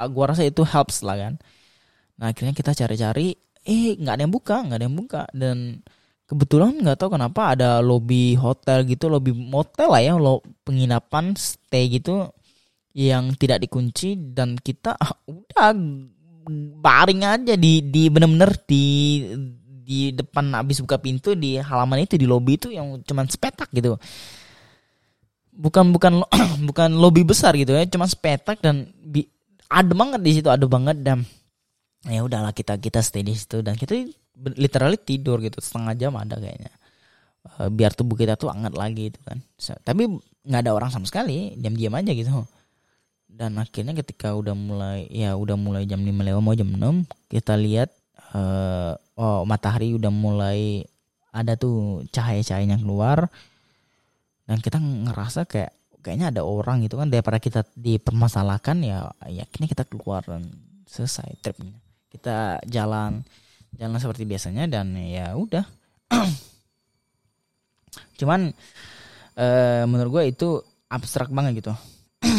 gua 0.07 0.31
rasa 0.31 0.47
itu 0.47 0.63
helps 0.63 1.03
lah 1.03 1.19
kan. 1.19 1.35
Nah 2.23 2.31
akhirnya 2.31 2.55
kita 2.55 2.71
cari-cari 2.75 3.35
eh 3.67 3.99
nggak 3.99 4.15
ada 4.15 4.23
yang 4.23 4.35
buka 4.35 4.57
nggak 4.63 4.79
ada 4.79 4.87
yang 4.87 4.99
buka. 4.99 5.23
Dan 5.35 5.83
kebetulan 6.29 6.77
nggak 6.79 6.99
tahu 7.01 7.17
kenapa 7.17 7.57
ada 7.57 7.81
lobby 7.81 8.37
hotel 8.37 8.85
gitu 8.85 9.09
lobby 9.09 9.33
motel 9.33 9.89
lah 9.89 10.03
ya 10.05 10.15
lo 10.21 10.45
penginapan 10.63 11.33
stay 11.35 11.89
gitu 11.89 12.29
yang 12.93 13.33
tidak 13.39 13.65
dikunci 13.65 14.37
dan 14.37 14.59
kita 14.61 14.93
ah, 14.99 15.17
udah 15.25 15.73
baring 16.83 17.25
aja 17.25 17.55
di 17.57 17.81
di 17.89 18.13
bener-bener 18.13 18.53
di 18.69 18.85
di 19.89 20.13
depan 20.13 20.53
habis 20.53 20.85
buka 20.85 21.01
pintu 21.01 21.33
di 21.33 21.57
halaman 21.57 22.05
itu 22.05 22.21
di 22.21 22.29
lobby 22.29 22.61
itu 22.61 22.69
yang 22.69 23.01
cuman 23.01 23.25
sepetak 23.25 23.73
gitu. 23.73 23.97
Bukan 25.59 25.97
bukan 25.97 26.29
bukan 26.69 26.91
lobby 26.93 27.25
besar 27.25 27.57
gitu 27.57 27.73
ya 27.73 27.89
cuman 27.89 28.05
sepetak 28.05 28.61
dan 28.61 28.93
ada 29.69 29.93
banget 29.93 30.21
di 30.25 30.33
situ 30.41 30.49
ada 30.49 30.65
banget 30.65 31.05
dan 31.05 31.29
ya 32.09 32.25
udahlah 32.25 32.57
kita 32.57 32.81
kita 32.81 33.05
stay 33.05 33.21
di 33.21 33.37
situ 33.37 33.61
dan 33.61 33.77
kita 33.77 33.95
literally 34.57 34.97
tidur 34.97 35.43
gitu 35.45 35.61
setengah 35.61 35.95
jam 35.99 36.13
ada 36.17 36.41
kayaknya. 36.41 36.73
Eh, 37.59 37.69
biar 37.73 37.93
tubuh 37.97 38.15
kita 38.15 38.39
tuh 38.39 38.53
hangat 38.53 38.75
lagi 38.75 39.11
itu 39.13 39.21
kan. 39.25 39.39
Tapi 39.59 40.09
nggak 40.47 40.61
ada 40.65 40.73
orang 40.73 40.91
sama 40.93 41.05
sekali 41.05 41.55
diam-diam 41.59 41.95
aja 41.97 42.13
gitu. 42.15 42.33
Dan 43.29 43.61
akhirnya 43.61 43.95
ketika 43.95 44.35
udah 44.35 44.57
mulai 44.57 45.07
ya 45.13 45.37
udah 45.37 45.55
mulai 45.55 45.85
jam 45.85 46.01
5 46.01 46.11
lewat 46.11 46.43
mau 46.43 46.57
jam 46.57 46.71
6 46.73 47.07
kita 47.29 47.55
lihat 47.61 47.93
uh, 48.33 48.97
oh 49.15 49.45
matahari 49.45 49.95
udah 49.95 50.11
mulai 50.11 50.83
ada 51.31 51.55
tuh 51.55 52.03
cahaya-cahayanya 52.11 52.81
keluar. 52.81 53.29
Dan 54.49 54.65
kita 54.65 54.81
ngerasa 54.81 55.45
kayak 55.45 55.78
kayaknya 56.09 56.33
ada 56.33 56.43
orang 56.49 56.81
gitu 56.81 56.97
kan 56.97 57.13
daripada 57.13 57.37
kita 57.37 57.69
dipermasalahkan 57.77 58.81
ya 58.81 59.13
yakinnya 59.29 59.69
kita 59.69 59.85
keluar 59.85 60.25
dan 60.25 60.49
selesai 60.89 61.37
tripnya. 61.45 61.77
Kita 62.09 62.65
jalan 62.65 63.21
jalan 63.77 64.01
seperti 64.01 64.25
biasanya 64.25 64.65
dan 64.65 64.97
ya 64.97 65.37
udah. 65.37 65.69
Cuman 68.19 68.49
uh, 69.37 69.85
menurut 69.85 70.11
gue 70.17 70.25
itu 70.33 70.49
abstrak 70.89 71.29
banget 71.29 71.61
gitu. 71.61 71.77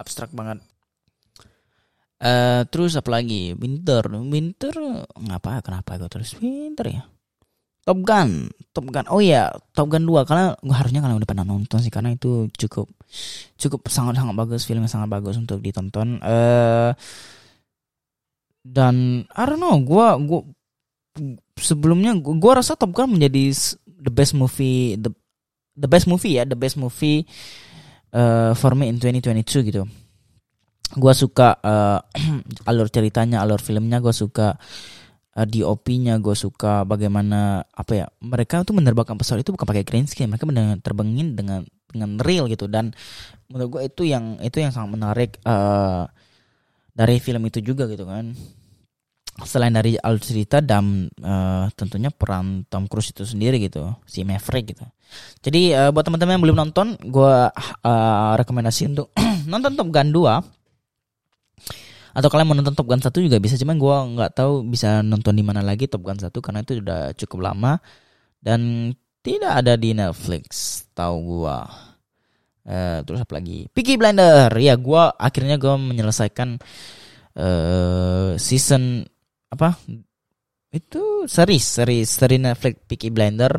Abstrak 0.00 0.30
banget. 0.30 0.62
Uh, 2.22 2.62
terus 2.70 2.94
apa 2.94 3.10
lagi? 3.10 3.50
Winter. 3.58 4.06
Winter 4.06 4.74
ngapa? 5.18 5.58
Kenapa 5.66 5.98
gue 5.98 6.06
terus 6.06 6.38
winter 6.38 6.86
ya 6.86 7.02
Top 7.84 8.00
Gun, 8.00 8.48
Top 8.72 8.88
Gun. 8.88 9.04
Oh 9.12 9.20
iya, 9.20 9.52
Top 9.76 9.92
Gun 9.92 10.08
2 10.08 10.24
karena 10.24 10.56
harusnya 10.72 11.04
kalian 11.04 11.20
udah 11.20 11.28
pernah 11.28 11.44
nonton 11.44 11.84
sih 11.84 11.92
karena 11.92 12.16
itu 12.16 12.48
cukup 12.56 12.88
cukup 13.60 13.84
sangat 13.92 14.16
sangat 14.16 14.32
bagus, 14.32 14.64
film 14.64 14.80
yang 14.80 14.92
sangat 14.92 15.12
bagus 15.12 15.36
untuk 15.36 15.60
ditonton. 15.60 16.16
Eh 16.24 16.90
dan 18.64 19.28
I 19.28 19.42
don't 19.44 19.60
know, 19.60 19.76
gua 19.84 20.16
gua 20.16 20.40
sebelumnya 21.60 22.16
gua, 22.16 22.34
gua 22.40 22.52
rasa 22.64 22.72
Top 22.72 22.96
Gun 22.96 23.20
menjadi 23.20 23.52
the 23.84 24.08
best 24.08 24.32
movie 24.32 24.96
the 24.96 25.12
the 25.76 25.84
best 25.84 26.08
movie 26.08 26.40
ya, 26.40 26.48
the 26.48 26.56
best 26.56 26.80
movie 26.80 27.28
uh, 28.16 28.56
for 28.56 28.72
me 28.72 28.88
in 28.88 28.96
2022 28.96 29.68
gitu. 29.68 29.84
Gua 30.96 31.12
suka 31.12 31.60
uh, 31.60 32.00
alur 32.72 32.88
ceritanya, 32.88 33.44
alur 33.44 33.60
filmnya, 33.60 34.00
gua 34.00 34.16
suka 34.16 34.56
uh, 35.34 35.42
eh, 35.42 35.46
DOP-nya 35.46 36.22
gue 36.22 36.34
suka 36.38 36.86
bagaimana 36.86 37.66
apa 37.74 37.92
ya 37.92 38.06
mereka 38.22 38.62
tuh 38.62 38.78
menerbangkan 38.78 39.18
pesawat 39.18 39.42
itu 39.42 39.50
bukan 39.50 39.66
pakai 39.66 39.84
green 39.84 40.06
screen 40.06 40.30
mereka 40.30 40.46
benar 40.46 40.78
terbangin 40.80 41.34
dengan 41.34 41.66
dengan 41.90 42.18
real 42.22 42.50
gitu. 42.50 42.66
Dan 42.70 42.94
menurut 43.50 43.78
gue 43.78 43.82
itu 43.90 44.02
yang 44.10 44.38
itu 44.42 44.58
yang 44.58 44.74
sangat 44.74 44.90
menarik 44.94 45.30
uh, 45.46 46.06
dari 46.94 47.18
film 47.18 47.46
itu 47.46 47.62
juga 47.62 47.86
gitu 47.90 48.06
kan. 48.06 48.34
Selain 49.42 49.74
dari 49.74 49.98
alur 49.98 50.22
cerita 50.22 50.62
dan 50.62 51.10
uh, 51.18 51.66
tentunya 51.74 52.14
peran 52.14 52.62
Tom 52.70 52.86
Cruise 52.86 53.10
itu 53.10 53.26
sendiri 53.26 53.58
gitu 53.58 53.90
si 54.06 54.22
Maverick 54.22 54.78
gitu. 54.78 54.86
Jadi 55.42 55.74
uh, 55.74 55.90
buat 55.90 56.06
teman-teman 56.06 56.38
yang 56.38 56.44
belum 56.46 56.58
nonton 56.66 56.94
gue 57.02 57.34
uh, 57.82 58.32
rekomendasi 58.38 58.94
untuk 58.94 59.10
nonton 59.50 59.74
Top 59.74 59.90
Gun 59.90 60.14
2 60.14 60.62
atau 62.14 62.28
kalian 62.30 62.46
mau 62.46 62.54
nonton 62.54 62.78
Top 62.78 62.86
Gun 62.86 63.02
1 63.02 63.10
juga 63.10 63.42
bisa 63.42 63.58
cuman 63.58 63.74
gue 63.74 63.96
nggak 64.14 64.30
tahu 64.38 64.62
bisa 64.70 65.02
nonton 65.02 65.34
di 65.34 65.42
mana 65.42 65.66
lagi 65.66 65.90
Top 65.90 66.06
Gun 66.06 66.16
1 66.16 66.30
karena 66.30 66.62
itu 66.62 66.78
udah 66.78 67.10
cukup 67.18 67.50
lama 67.50 67.82
dan 68.38 68.90
tidak 69.26 69.52
ada 69.64 69.74
di 69.74 69.90
Netflix 69.98 70.84
tahu 70.94 71.42
gue 71.42 71.58
uh, 72.70 72.98
terus 73.02 73.18
apa 73.18 73.32
lagi? 73.42 73.66
Peaky 73.74 73.98
Blender 73.98 74.48
ya 74.62 74.78
gue 74.78 75.02
akhirnya 75.18 75.58
gue 75.58 75.74
menyelesaikan 75.74 76.62
uh, 77.34 78.38
season 78.38 79.02
apa? 79.50 79.74
Itu 80.70 81.26
series 81.26 81.66
series 81.66 82.08
seri 82.10 82.38
Netflix 82.38 82.78
Peaky 82.86 83.10
Blender 83.10 83.58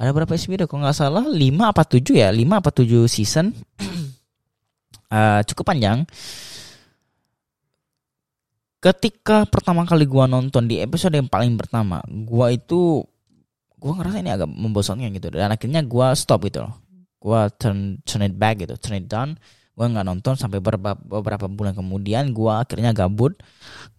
ada 0.00 0.16
berapa 0.16 0.32
episode 0.32 0.64
kok 0.64 0.80
nggak 0.80 0.96
salah 0.96 1.28
5 1.28 1.36
apa 1.60 1.82
7 1.84 2.00
ya? 2.16 2.32
5 2.32 2.40
apa 2.56 2.70
7 2.72 3.04
season. 3.04 3.52
Uh, 5.12 5.44
cukup 5.52 5.76
panjang 5.76 6.08
ketika 8.80 9.44
pertama 9.44 9.84
kali 9.84 10.08
gua 10.08 10.24
nonton 10.24 10.64
di 10.64 10.80
episode 10.80 11.12
yang 11.12 11.28
paling 11.28 11.54
pertama 11.60 12.00
gua 12.24 12.48
itu 12.48 13.04
gua 13.76 13.92
ngerasa 14.00 14.24
ini 14.24 14.32
agak 14.32 14.48
membosankan 14.48 15.12
gitu. 15.12 15.28
Dan 15.36 15.52
akhirnya 15.52 15.84
gua 15.84 16.16
stop 16.16 16.48
gitu 16.48 16.64
loh. 16.64 16.74
Gua 17.20 17.52
turn 17.52 18.00
turn 18.08 18.24
it 18.24 18.34
back 18.40 18.64
gitu 18.64 18.74
turn 18.80 19.04
it 19.04 19.06
down. 19.06 19.36
Gua 19.76 19.86
nggak 19.88 20.04
nonton 20.08 20.34
sampai 20.36 20.64
beberapa 20.64 20.96
beberapa 20.96 21.46
bulan 21.48 21.76
kemudian 21.76 22.32
gua 22.32 22.64
akhirnya 22.64 22.96
gabut. 22.96 23.36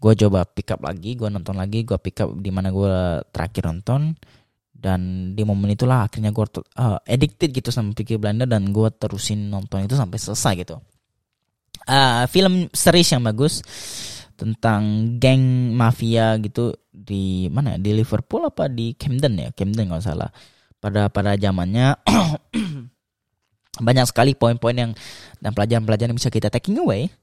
Gua 0.02 0.18
coba 0.18 0.50
pick 0.50 0.74
up 0.74 0.82
lagi 0.82 1.14
gua 1.14 1.30
nonton 1.30 1.62
lagi 1.62 1.86
gua 1.86 2.02
pick 2.02 2.18
up 2.26 2.34
di 2.42 2.50
mana 2.50 2.74
gua 2.74 3.22
terakhir 3.30 3.70
nonton. 3.70 4.18
Dan 4.82 5.34
di 5.38 5.46
momen 5.46 5.78
itulah 5.78 6.10
akhirnya 6.10 6.34
gue 6.34 6.42
uh, 6.58 6.98
addicted 7.06 7.54
gitu 7.54 7.70
sama 7.70 7.94
Peaky 7.94 8.18
Blender 8.18 8.50
dan 8.50 8.74
gue 8.74 8.90
terusin 8.90 9.54
nonton 9.54 9.86
itu 9.86 9.94
sampai 9.94 10.18
selesai 10.18 10.54
gitu. 10.58 10.82
Uh, 11.86 12.26
film 12.26 12.66
series 12.74 13.14
yang 13.14 13.22
bagus 13.22 13.62
tentang 14.42 15.14
geng 15.22 15.78
mafia 15.78 16.34
gitu 16.42 16.74
di 16.90 17.46
mana 17.54 17.78
ya? 17.78 17.86
di 17.86 17.92
Liverpool 17.94 18.50
apa 18.50 18.66
di 18.66 18.98
Camden 18.98 19.38
ya? 19.38 19.50
Camden 19.54 19.94
nggak 19.94 20.02
salah. 20.02 20.34
Pada 20.82 21.14
pada 21.14 21.38
zamannya 21.38 21.94
banyak 23.86 24.06
sekali 24.10 24.34
poin-poin 24.34 24.74
yang 24.74 24.92
dan 25.38 25.54
pelajaran-pelajaran 25.54 26.10
yang 26.10 26.18
bisa 26.18 26.34
kita 26.34 26.50
taking 26.50 26.82
away. 26.82 27.14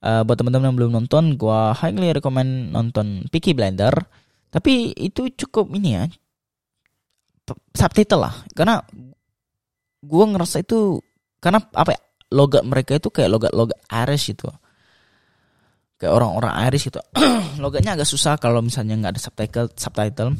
Uh, 0.00 0.24
buat 0.24 0.40
teman-teman 0.40 0.72
yang 0.72 0.76
belum 0.76 0.92
nonton 0.96 1.36
gua 1.36 1.76
highly 1.76 2.12
recommend 2.12 2.72
nonton 2.72 3.24
Peaky 3.32 3.56
Blender 3.56 3.92
tapi 4.52 4.92
itu 4.92 5.32
cukup 5.32 5.72
ini 5.76 5.96
ya 5.96 6.04
subtitle 7.76 8.24
lah. 8.24 8.34
Karena 8.56 8.80
gua 10.00 10.24
ngerasa 10.32 10.64
itu 10.64 11.04
karena 11.36 11.60
apa 11.76 11.92
ya 11.92 12.00
logat 12.32 12.64
mereka 12.64 12.96
itu 12.96 13.12
kayak 13.12 13.28
logat-logat 13.28 13.76
Irish 13.92 14.32
itu 14.32 14.48
kayak 15.96 16.12
orang-orang 16.12 16.52
Irish 16.68 16.92
gitu 16.92 17.00
logatnya 17.62 17.96
agak 17.96 18.08
susah 18.08 18.36
kalau 18.36 18.60
misalnya 18.60 18.96
nggak 19.00 19.12
ada 19.16 19.22
subtitle 19.22 19.68
subtitle. 19.76 20.30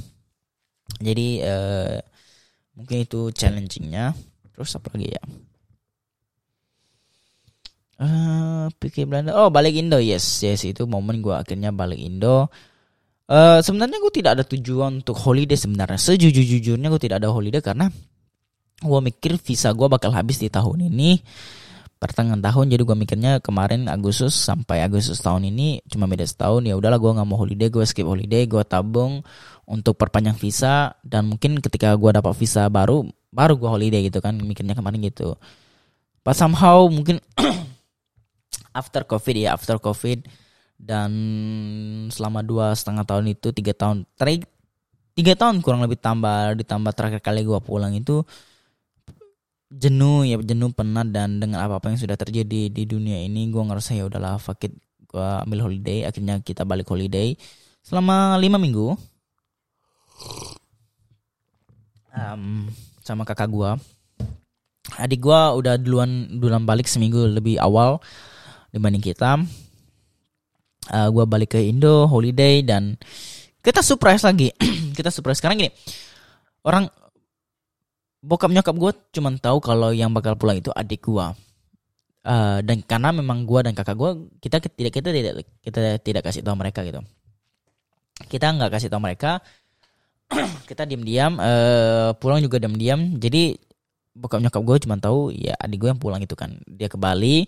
Jadi 1.03 1.43
uh, 1.43 1.99
mungkin 2.77 2.97
itu 3.03 3.33
challengingnya. 3.33 4.15
Terus 4.53 4.77
apa 4.77 4.89
lagi 4.95 5.09
ya? 5.13 5.23
Uh, 7.97 8.69
Peaky 8.77 9.09
Blender 9.09 9.33
oh 9.37 9.49
balik 9.49 9.73
Indo. 9.73 9.97
Yes 9.97 10.45
yes 10.45 10.69
itu 10.69 10.85
momen 10.85 11.25
gue 11.25 11.33
akhirnya 11.33 11.73
balik 11.73 12.01
Indo. 12.01 12.53
Uh, 13.27 13.59
sebenarnya 13.59 13.99
gue 13.99 14.13
tidak 14.15 14.39
ada 14.39 14.45
tujuan 14.47 15.03
untuk 15.03 15.19
holiday 15.19 15.59
sebenarnya. 15.59 15.99
Sejujur-jujurnya 15.99 16.89
gue 16.93 17.01
tidak 17.03 17.25
ada 17.25 17.33
holiday 17.33 17.65
karena 17.65 17.91
gue 18.77 19.01
mikir 19.01 19.41
visa 19.41 19.73
gue 19.73 19.89
bakal 19.89 20.13
habis 20.13 20.37
di 20.37 20.53
tahun 20.53 20.93
ini 20.93 21.17
pertengahan 21.97 22.41
tahun. 22.45 22.73
Jadi 22.73 22.83
gue 22.85 22.97
mikirnya 22.97 23.33
kemarin 23.41 23.89
Agustus 23.89 24.37
sampai 24.37 24.85
Agustus 24.85 25.21
tahun 25.25 25.49
ini 25.49 25.81
cuma 25.89 26.05
beda 26.05 26.25
setahun. 26.29 26.65
Ya 26.69 26.77
udahlah 26.77 27.01
gue 27.01 27.11
nggak 27.17 27.29
mau 27.29 27.39
holiday 27.41 27.69
gue 27.73 27.85
skip 27.89 28.05
holiday 28.05 28.45
gue 28.45 28.63
tabung 28.69 29.25
untuk 29.65 29.97
perpanjang 29.97 30.37
visa. 30.37 30.93
Dan 31.01 31.33
mungkin 31.33 31.59
ketika 31.61 31.97
gue 31.97 32.11
dapat 32.13 32.33
visa 32.37 32.69
baru 32.69 33.05
baru 33.33 33.57
gue 33.57 33.71
holiday 33.71 34.01
gitu 34.09 34.21
kan 34.21 34.37
mikirnya 34.37 34.77
kemarin 34.77 35.01
gitu. 35.05 35.37
But 36.21 36.37
somehow 36.37 36.85
mungkin 36.89 37.23
after 38.81 39.05
covid 39.09 39.37
ya 39.37 39.57
after 39.57 39.81
covid. 39.81 40.25
Dan 40.77 41.13
selama 42.13 42.45
dua 42.45 42.77
setengah 42.77 43.09
tahun 43.09 43.33
itu 43.33 43.49
tiga 43.57 43.73
tahun 43.73 44.05
tiga 45.17 45.33
tahun 45.33 45.65
kurang 45.65 45.81
lebih 45.81 45.97
tambah 45.97 46.53
ditambah 46.61 46.93
terakhir 46.93 47.25
kali 47.25 47.49
gue 47.49 47.57
pulang 47.65 47.97
itu 47.97 48.21
jenuh 49.67 50.23
ya 50.23 50.39
jenuh 50.39 50.71
penat 50.71 51.11
dan 51.11 51.43
dengan 51.43 51.67
apa 51.67 51.83
apa 51.83 51.91
yang 51.91 51.99
sudah 51.99 52.15
terjadi 52.15 52.71
di 52.71 52.83
dunia 52.87 53.19
ini 53.27 53.51
gue 53.51 53.59
ngerasa 53.59 53.99
ya 53.99 54.07
udahlah 54.07 54.39
fakit 54.39 54.75
gue 55.07 55.29
ambil 55.47 55.71
holiday. 55.71 56.07
Akhirnya 56.07 56.39
kita 56.43 56.63
balik 56.63 56.87
holiday 56.91 57.35
selama 57.83 58.37
lima 58.39 58.59
minggu. 58.59 58.95
Um, 62.17 62.73
sama 63.05 63.29
kakak 63.29 63.53
gue 63.53 63.71
adik 64.97 65.21
gue 65.21 65.41
udah 65.61 65.77
duluan 65.77 66.41
duluan 66.41 66.65
balik 66.65 66.89
seminggu 66.89 67.27
lebih 67.27 67.59
awal 67.61 67.99
dibanding 68.71 69.03
kita. 69.03 69.43
Uh, 70.87 70.95
eh, 70.95 71.09
gue 71.11 71.25
balik 71.27 71.59
ke 71.59 71.61
Indo 71.61 72.07
holiday 72.07 72.63
dan 72.63 72.95
kita 73.61 73.83
surprise 73.83 74.23
lagi. 74.23 74.55
Kita 74.97 75.11
surprise. 75.13 75.43
Sekarang 75.43 75.59
gini 75.59 75.69
orang 76.65 76.87
bokap 78.27 78.51
nyokap 78.51 78.75
gue 78.75 78.93
cuma 79.15 79.31
tahu 79.39 79.63
kalau 79.63 79.95
yang 79.95 80.11
bakal 80.11 80.35
pulang 80.35 80.59
itu 80.59 80.75
adik 80.75 81.07
gue 81.07 81.27
uh, 82.27 82.59
dan 82.61 82.83
karena 82.83 83.15
memang 83.15 83.47
gue 83.47 83.61
dan 83.63 83.73
kakak 83.73 83.95
gue 83.95 84.11
kita 84.43 84.59
tidak 84.59 84.93
kita 84.93 85.09
tidak 85.15 85.35
kita 85.63 85.81
tidak 86.03 86.23
kasih 86.27 86.43
tahu 86.43 86.59
mereka 86.59 86.83
gitu. 86.83 87.01
Kita 88.27 88.51
nggak 88.51 88.71
kasih 88.75 88.89
tahu 88.91 89.01
mereka. 89.05 89.39
Kita 90.67 90.83
diam-diam 90.83 91.39
uh, 91.39 92.11
pulang 92.19 92.43
juga 92.43 92.59
diam-diam. 92.59 93.15
Jadi 93.21 93.55
bokap 94.17 94.43
nyokap 94.43 94.63
gue 94.65 94.77
cuma 94.89 94.97
tahu 94.99 95.31
ya 95.31 95.55
adik 95.55 95.87
gue 95.87 95.89
yang 95.95 96.01
pulang 96.01 96.19
itu 96.19 96.35
kan. 96.35 96.59
Dia 96.67 96.91
ke 96.91 96.99
Bali 96.99 97.47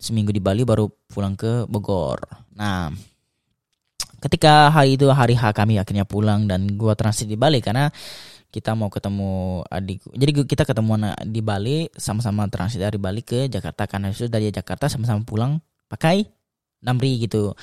seminggu 0.00 0.34
di 0.34 0.42
Bali 0.42 0.66
baru 0.66 0.90
pulang 1.06 1.38
ke 1.38 1.68
Bogor. 1.70 2.18
Nah 2.58 2.90
ketika 4.18 4.72
hari 4.72 4.98
itu 4.98 5.06
hari 5.12 5.38
H 5.38 5.54
kami 5.54 5.78
akhirnya 5.78 6.08
pulang 6.08 6.50
dan 6.50 6.74
gue 6.74 6.92
transit 6.98 7.28
di 7.30 7.38
Bali 7.38 7.62
karena 7.62 7.86
kita 8.52 8.76
mau 8.76 8.92
ketemu 8.92 9.64
adik 9.72 10.04
jadi 10.12 10.44
kita 10.44 10.68
ketemu 10.68 11.16
di 11.24 11.40
Bali 11.40 11.88
sama-sama 11.96 12.44
transit 12.52 12.84
dari 12.84 13.00
Bali 13.00 13.24
ke 13.24 13.48
Jakarta. 13.48 13.88
Karena 13.88 14.12
itu 14.12 14.28
dari 14.28 14.52
Jakarta 14.52 14.92
sama-sama 14.92 15.24
pulang 15.24 15.56
pakai 15.88 16.28
Namri 16.84 17.24
gitu. 17.24 17.56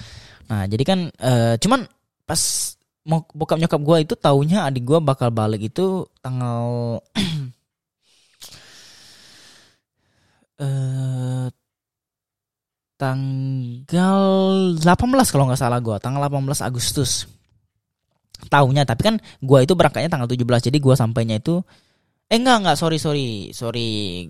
Nah 0.50 0.66
jadi 0.66 0.84
kan 0.84 1.00
uh, 1.22 1.54
cuman 1.62 1.86
pas 2.26 2.42
mau 3.06 3.26
bokap 3.34 3.58
nyokap 3.62 3.82
gue 3.82 3.98
itu 4.06 4.14
taunya 4.18 4.66
adik 4.66 4.84
gue 4.86 5.00
bakal 5.02 5.30
balik 5.34 5.70
itu 5.72 6.06
tanggal 6.22 7.00
uh, 10.62 11.48
tanggal 13.00 14.22
18 14.76 15.32
kalau 15.32 15.48
nggak 15.48 15.62
salah 15.62 15.80
gue 15.80 15.96
tanggal 16.04 16.22
18 16.28 16.68
Agustus 16.68 17.39
Taunya. 18.48 18.88
Tapi 18.88 19.02
kan 19.04 19.16
gua 19.44 19.66
itu 19.66 19.76
berangkatnya 19.76 20.08
tanggal 20.08 20.30
17 20.32 20.72
jadi 20.72 20.78
gua 20.80 20.96
sampainya 20.96 21.44
itu 21.44 21.60
eh 22.32 22.38
enggak 22.40 22.64
enggak. 22.64 22.76
Sorry 22.80 22.98
sorry 23.02 23.52
sorry. 23.52 23.90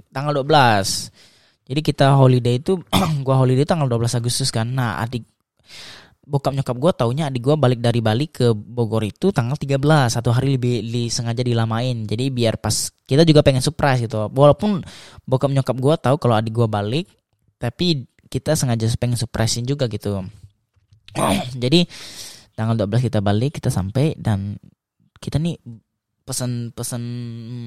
Tanggal 0.10 0.42
12 0.42 1.70
jadi 1.70 1.82
kita 1.86 2.18
holiday 2.18 2.58
itu 2.58 2.82
gua 3.26 3.36
holiday 3.38 3.68
tanggal 3.68 3.86
12 3.86 4.18
Agustus 4.18 4.50
kan. 4.50 4.66
Nah 4.74 4.98
adik 4.98 5.22
bokap 6.30 6.54
nyokap 6.54 6.78
gue 6.78 6.92
taunya 6.94 7.26
adik 7.26 7.42
gue 7.42 7.56
balik 7.58 7.82
dari 7.82 8.06
Bali 8.06 8.30
ke 8.30 8.54
Bogor 8.54 9.02
itu 9.02 9.34
tanggal 9.34 9.58
13 9.58 9.82
satu 10.14 10.30
hari 10.30 10.62
lebih 10.62 10.86
li, 10.86 11.10
sengaja 11.10 11.42
dilamain. 11.42 12.06
Jadi 12.06 12.30
biar 12.30 12.62
pas 12.62 12.94
kita 13.10 13.26
juga 13.26 13.42
pengen 13.42 13.66
surprise 13.66 14.06
gitu. 14.06 14.30
Walaupun 14.30 14.86
bokap 15.26 15.50
nyokap 15.50 15.76
gue 15.82 15.96
tahu 15.98 16.16
kalau 16.22 16.38
adik 16.38 16.54
gue 16.54 16.70
balik 16.70 17.10
tapi 17.58 18.06
kita 18.30 18.54
sengaja 18.54 18.86
pengen 19.02 19.18
surprisein 19.18 19.66
juga 19.66 19.90
gitu. 19.90 20.22
Jadi 21.66 21.90
tanggal 22.60 22.76
12 22.76 23.08
kita 23.08 23.24
balik 23.24 23.64
kita 23.64 23.72
sampai 23.72 24.20
dan 24.20 24.60
kita 25.16 25.40
nih 25.40 25.56
pesan 26.28 26.76
pesan 26.76 27.04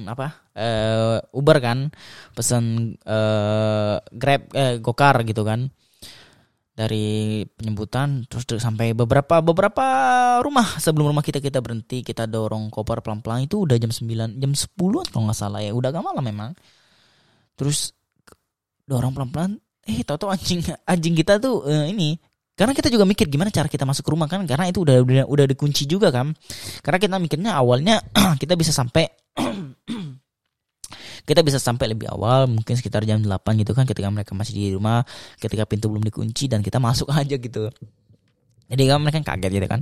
apa 0.05 0.53
uh, 0.53 1.17
Uber 1.33 1.57
kan 1.57 1.89
pesan 2.37 2.95
uh, 3.03 3.97
Grab 4.13 4.53
eh, 4.53 4.77
Gokar 4.77 5.25
gitu 5.25 5.41
kan 5.41 5.65
dari 6.73 7.41
penyembutan 7.45 8.25
terus 8.25 8.45
sampai 8.57 8.97
beberapa 8.97 9.41
beberapa 9.45 9.85
rumah 10.41 10.77
sebelum 10.81 11.13
rumah 11.13 11.21
kita 11.21 11.37
kita 11.37 11.61
berhenti 11.61 12.01
kita 12.01 12.25
dorong 12.25 12.73
koper 12.73 13.05
pelan-pelan 13.05 13.45
itu 13.45 13.61
udah 13.65 13.77
jam 13.77 13.93
9 13.93 14.41
jam 14.41 14.51
10 14.53 14.73
kalau 15.13 15.23
nggak 15.29 15.37
salah 15.37 15.61
ya 15.61 15.69
udah 15.69 15.93
agak 15.93 16.01
malam 16.01 16.25
memang. 16.25 16.51
Terus 17.53 17.93
dorong 18.89 19.13
pelan-pelan 19.13 19.61
eh 19.85 20.01
tahu-tahu 20.01 20.33
anjing 20.33 20.65
anjing 20.89 21.13
kita 21.13 21.37
tuh 21.37 21.61
uh, 21.61 21.85
ini 21.85 22.17
karena 22.53 22.73
kita 22.77 22.93
juga 22.93 23.01
mikir 23.09 23.33
gimana 23.33 23.49
cara 23.49 23.65
kita 23.65 23.81
masuk 23.81 24.05
ke 24.05 24.11
rumah 24.13 24.29
kan 24.29 24.45
karena 24.45 24.69
itu 24.69 24.85
udah 24.85 25.01
udah, 25.01 25.25
udah 25.25 25.45
dikunci 25.49 25.89
juga 25.89 26.13
kan. 26.13 26.37
Karena 26.85 26.97
kita 27.01 27.17
mikirnya 27.17 27.57
awalnya 27.57 27.97
kita 28.41 28.53
bisa 28.53 28.69
sampai 28.69 29.09
kita 31.29 31.41
bisa 31.41 31.57
sampai 31.57 31.97
lebih 31.97 32.13
awal 32.13 32.45
mungkin 32.45 32.77
sekitar 32.77 33.09
jam 33.09 33.25
8 33.25 33.41
gitu 33.57 33.73
kan 33.73 33.89
ketika 33.89 34.05
mereka 34.13 34.37
masih 34.37 34.53
di 34.53 34.65
rumah 34.69 35.01
ketika 35.41 35.65
pintu 35.65 35.89
belum 35.89 36.05
dikunci 36.05 36.45
dan 36.45 36.61
kita 36.61 36.77
masuk 36.77 37.09
aja 37.17 37.41
gitu. 37.41 37.73
Jadi 38.69 38.81
kan 38.85 39.01
mereka 39.01 39.25
kaget 39.33 39.51
gitu 39.57 39.67
kan. 39.67 39.81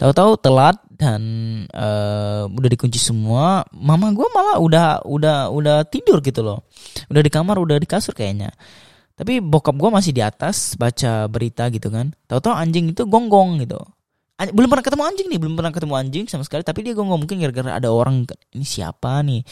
Tahu-tahu 0.00 0.40
telat 0.40 0.80
dan 0.96 1.20
uh, 1.76 2.48
udah 2.48 2.70
dikunci 2.72 2.96
semua 2.96 3.60
mama 3.76 4.08
gue 4.16 4.24
malah 4.32 4.56
udah 4.56 5.04
udah 5.04 5.52
udah 5.52 5.84
tidur 5.84 6.24
gitu 6.24 6.40
loh. 6.40 6.64
Udah 7.12 7.20
di 7.20 7.28
kamar 7.28 7.60
udah 7.60 7.76
di 7.76 7.84
kasur 7.84 8.16
kayaknya 8.16 8.48
tapi 9.20 9.36
bokap 9.44 9.76
gue 9.76 9.90
masih 9.92 10.16
di 10.16 10.24
atas 10.24 10.80
baca 10.80 11.28
berita 11.28 11.68
gitu 11.68 11.92
kan. 11.92 12.16
Tahu-tahu 12.24 12.56
anjing 12.56 12.96
itu 12.96 13.04
gonggong 13.04 13.60
gitu. 13.60 13.76
Belum 14.56 14.72
pernah 14.72 14.80
ketemu 14.80 15.04
anjing 15.04 15.28
nih 15.28 15.36
belum 15.36 15.54
pernah 15.60 15.68
ketemu 15.76 15.94
anjing 16.00 16.24
sama 16.24 16.40
sekali. 16.40 16.64
Tapi 16.64 16.80
dia 16.80 16.96
gonggong 16.96 17.28
mungkin 17.28 17.36
gara-gara 17.36 17.76
ada 17.76 17.92
orang 17.92 18.24
ini 18.56 18.64
siapa 18.64 19.20
nih 19.20 19.44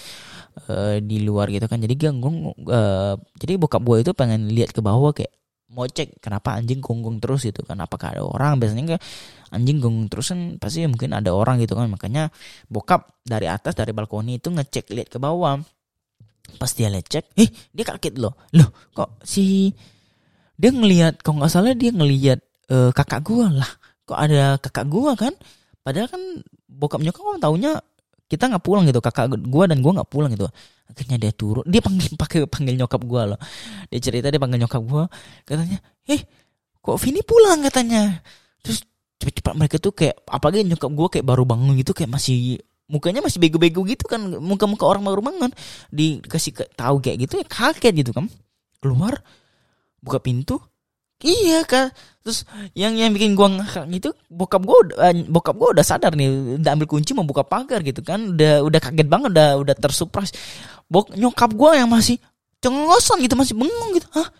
uh, 0.72 0.96
di 1.04 1.20
luar 1.20 1.52
gitu 1.52 1.68
kan. 1.68 1.84
Jadi 1.84 2.00
gonggong 2.00 2.56
uh, 2.64 3.20
jadi 3.36 3.60
bokap 3.60 3.84
gue 3.84 4.08
itu 4.08 4.16
pengen 4.16 4.48
lihat 4.48 4.72
ke 4.72 4.80
bawah 4.80 5.12
kayak 5.12 5.36
mau 5.68 5.84
cek 5.84 6.24
kenapa 6.24 6.56
anjing 6.56 6.80
gonggong 6.80 7.20
terus 7.20 7.44
gitu 7.44 7.60
kan. 7.60 7.76
Apakah 7.84 8.16
ada 8.16 8.24
orang? 8.24 8.56
Biasanya 8.56 8.96
kayak 8.96 9.04
anjing 9.52 9.84
gonggong 9.84 10.08
terus 10.08 10.32
kan 10.32 10.56
pasti 10.56 10.88
mungkin 10.88 11.12
ada 11.12 11.28
orang 11.36 11.60
gitu 11.60 11.76
kan. 11.76 11.92
Makanya 11.92 12.32
bokap 12.72 13.20
dari 13.20 13.52
atas 13.52 13.76
dari 13.76 13.92
balkoni 13.92 14.40
itu 14.40 14.48
ngecek 14.48 14.96
lihat 14.96 15.12
ke 15.12 15.20
bawah 15.20 15.60
pas 16.56 16.70
dia 16.72 16.88
lecek 16.88 17.28
eh 17.36 17.48
dia 17.76 17.84
kaget 17.84 18.16
loh. 18.16 18.32
Loh 18.56 18.72
kok 18.96 19.20
si 19.26 19.76
dia 20.56 20.72
ngelihat 20.72 21.20
kok 21.20 21.36
nggak 21.36 21.52
salah 21.52 21.76
dia 21.76 21.92
ngelihat 21.92 22.40
uh, 22.72 22.90
kakak 22.96 23.22
gue 23.26 23.46
lah. 23.46 23.70
Kok 24.08 24.16
ada 24.16 24.56
kakak 24.56 24.88
gua 24.88 25.12
kan? 25.12 25.36
Padahal 25.84 26.08
kan 26.08 26.22
bokap 26.64 27.04
nyokap 27.04 27.36
kan 27.36 27.40
taunya 27.44 27.72
kita 28.24 28.48
nggak 28.48 28.64
pulang 28.64 28.88
gitu. 28.88 29.04
Kakak 29.04 29.36
gua 29.44 29.68
dan 29.68 29.84
gua 29.84 30.00
nggak 30.00 30.08
pulang 30.08 30.32
gitu. 30.32 30.48
Akhirnya 30.88 31.20
dia 31.20 31.32
turun. 31.36 31.68
Dia 31.68 31.84
panggil 31.84 32.16
pakai 32.22 32.48
panggil 32.48 32.80
nyokap 32.80 33.04
gua 33.04 33.36
loh. 33.36 33.40
Dia 33.92 34.00
cerita 34.00 34.32
dia 34.32 34.40
panggil 34.40 34.64
nyokap 34.64 34.80
gua. 34.88 35.04
Katanya 35.44 35.76
eh 36.08 36.24
kok 36.80 36.96
Vini 36.96 37.20
pulang? 37.20 37.60
katanya. 37.68 38.24
Terus 38.64 38.80
cepat-cepat 39.20 39.54
mereka 39.60 39.76
tuh 39.76 39.92
kayak 39.92 40.24
apalagi 40.24 40.64
nyokap 40.64 40.90
gua 40.96 41.08
kayak 41.12 41.26
baru 41.28 41.44
bangun 41.44 41.76
gitu 41.76 41.92
kayak 41.92 42.08
masih 42.08 42.56
mukanya 42.88 43.20
masih 43.20 43.38
bego-bego 43.38 43.84
gitu 43.84 44.08
kan 44.08 44.20
muka-muka 44.40 44.88
orang 44.88 45.04
baru 45.04 45.20
bangun 45.20 45.52
dikasih 45.92 46.52
ke, 46.56 46.64
tahu 46.72 47.04
kayak 47.04 47.28
gitu 47.28 47.38
ya 47.38 47.46
kaget 47.46 47.94
gitu 48.02 48.10
kan 48.16 48.26
keluar 48.80 49.20
buka 50.00 50.18
pintu 50.18 50.58
Iya 51.18 51.66
kan. 51.66 51.90
Terus 52.22 52.46
yang 52.78 52.94
yang 52.94 53.10
bikin 53.10 53.34
gua 53.34 53.50
ngakak 53.50 53.90
gitu 53.90 54.14
bokap 54.30 54.62
gua 54.62 54.78
uh, 55.02 55.10
bokap 55.26 55.58
gua 55.58 55.74
udah 55.74 55.82
sadar 55.82 56.14
nih 56.14 56.62
udah 56.62 56.70
ambil 56.78 56.86
kunci 56.86 57.10
mau 57.10 57.26
buka 57.26 57.42
pagar 57.42 57.82
gitu 57.82 58.06
kan. 58.06 58.38
Udah 58.38 58.62
udah 58.62 58.78
kaget 58.78 59.08
banget 59.10 59.34
udah 59.34 59.48
udah 59.58 59.74
tersurprise. 59.74 60.30
Bok 60.86 61.10
nyokap 61.18 61.50
gua 61.58 61.74
yang 61.74 61.90
masih 61.90 62.22
cengosan 62.62 63.18
gitu 63.26 63.34
masih 63.34 63.58
bengong 63.58 63.98
gitu. 63.98 64.06
Hah? 64.14 64.30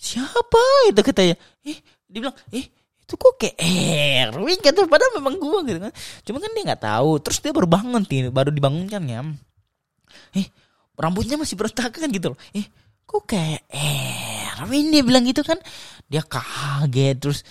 Siapa 0.00 0.88
itu 0.88 1.00
katanya? 1.04 1.36
Eh, 1.64 1.76
dia 2.08 2.18
bilang, 2.24 2.36
"Eh, 2.52 2.72
itu 3.04 3.20
kok 3.20 3.36
kayak 3.36 3.56
Erwin 3.60 4.56
kata 4.64 4.88
padahal 4.88 5.20
memang 5.20 5.36
gua 5.36 5.60
gitu 5.68 5.76
kan. 5.76 5.92
Cuma 6.24 6.40
kan 6.40 6.50
dia 6.56 6.62
nggak 6.72 6.82
tahu. 6.88 7.20
Terus 7.20 7.38
dia 7.44 7.52
baru 7.52 7.68
bangun 7.68 8.02
nih, 8.08 8.32
baru 8.32 8.48
dibangunkan 8.48 9.04
ya. 9.04 9.20
Eh, 10.32 10.48
rambutnya 10.96 11.36
masih 11.36 11.60
berantakan 11.60 12.08
gitu 12.08 12.32
loh. 12.32 12.38
Eh, 12.56 12.64
kok 13.04 13.28
kayak 13.28 13.68
Erwin 14.56 14.88
dia 14.88 15.04
bilang 15.04 15.28
gitu 15.28 15.44
kan. 15.44 15.60
Dia 16.08 16.24
kaget. 16.24 17.16
Terus 17.20 17.44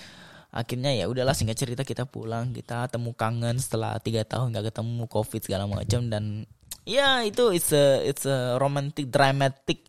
akhirnya 0.49 0.89
ya 0.97 1.05
udahlah 1.05 1.37
singkat 1.37 1.61
cerita 1.61 1.85
kita 1.85 2.09
pulang. 2.09 2.49
Kita 2.49 2.89
temu 2.89 3.13
kangen 3.13 3.61
setelah 3.61 4.01
tiga 4.01 4.25
tahun 4.25 4.57
nggak 4.57 4.73
ketemu 4.73 5.05
covid 5.05 5.41
segala 5.45 5.69
macam. 5.69 6.01
Dan 6.09 6.49
ya 6.81 7.21
itu 7.21 7.53
it's 7.53 7.69
a 7.69 8.01
it's 8.01 8.25
a 8.25 8.57
romantic 8.57 9.05
dramatic 9.13 9.85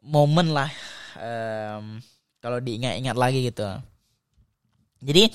moment 0.00 0.56
lah. 0.56 0.72
Um, 1.20 2.00
kalau 2.40 2.64
diingat-ingat 2.64 3.12
lagi 3.12 3.44
gitu 3.44 3.68
jadi 5.04 5.28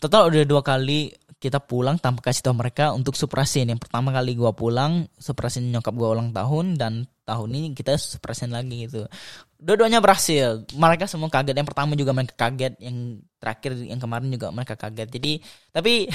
total 0.00 0.32
udah 0.32 0.48
dua 0.48 0.64
kali 0.64 1.12
kita 1.42 1.58
pulang 1.58 1.98
tanpa 1.98 2.30
kasih 2.30 2.46
tahu 2.46 2.54
mereka 2.54 2.94
untuk 2.94 3.18
suprasin. 3.18 3.66
Yang 3.66 3.90
pertama 3.90 4.14
kali 4.14 4.38
gua 4.38 4.54
pulang, 4.54 5.10
suprasin 5.18 5.74
nyokap 5.74 5.90
gua 5.98 6.14
ulang 6.14 6.30
tahun 6.30 6.78
dan 6.78 7.10
tahun 7.26 7.50
ini 7.50 7.68
kita 7.74 7.98
suprasin 7.98 8.54
lagi 8.54 8.86
gitu. 8.86 9.10
Dua-duanya 9.58 9.98
berhasil. 9.98 10.62
Mereka 10.70 11.10
semua 11.10 11.26
kaget. 11.26 11.58
Yang 11.58 11.68
pertama 11.74 11.98
juga 11.98 12.14
mereka 12.14 12.34
kaget, 12.38 12.78
yang 12.78 13.18
terakhir 13.42 13.74
yang 13.82 13.98
kemarin 13.98 14.30
juga 14.30 14.54
mereka 14.54 14.78
kaget. 14.78 15.08
Jadi 15.10 15.32
tapi 15.74 16.06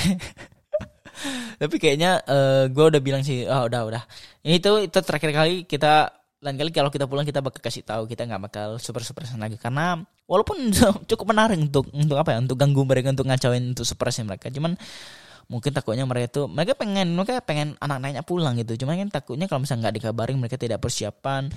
tapi 1.61 1.75
kayaknya 1.75 2.23
uh, 2.23 2.71
gua 2.71 2.87
udah 2.87 3.01
bilang 3.03 3.19
sih, 3.27 3.43
oh 3.51 3.67
udah 3.67 3.81
udah. 3.83 4.03
Ini 4.47 4.63
tuh 4.63 4.87
itu 4.87 4.99
terakhir 5.03 5.35
kali 5.35 5.67
kita 5.67 6.07
lain 6.37 6.53
kali 6.53 6.69
kalau 6.69 6.93
kita 6.93 7.09
pulang 7.09 7.25
kita 7.25 7.41
bakal 7.41 7.57
kasih 7.57 7.81
tahu 7.81 8.05
kita 8.05 8.29
nggak 8.29 8.41
bakal 8.49 8.67
super 8.77 9.01
super 9.01 9.25
lagi. 9.25 9.57
Karena 9.57 9.97
walaupun 10.29 10.69
cukup 11.09 11.25
menarik 11.33 11.57
untuk 11.57 11.89
untuk 11.89 12.17
apa 12.21 12.37
ya 12.37 12.39
untuk 12.41 12.57
ganggu 12.61 12.85
mereka 12.85 13.09
untuk 13.09 13.25
ngacauin 13.25 13.73
untuk 13.73 13.85
surprise 13.89 14.21
mereka. 14.21 14.53
Cuman 14.53 14.77
mungkin 15.49 15.71
takutnya 15.73 16.05
mereka 16.05 16.37
itu 16.37 16.41
mereka 16.45 16.75
pengen 16.77 17.15
mereka 17.17 17.41
pengen 17.41 17.73
anak 17.81 17.97
anaknya 18.03 18.21
pulang 18.21 18.53
gitu. 18.61 18.85
Cuman 18.85 19.01
kan 19.07 19.09
takutnya 19.09 19.49
kalau 19.49 19.65
misalnya 19.65 19.89
nggak 19.89 19.95
dikabarin 19.97 20.37
mereka 20.37 20.57
tidak 20.61 20.79
persiapan 20.83 21.49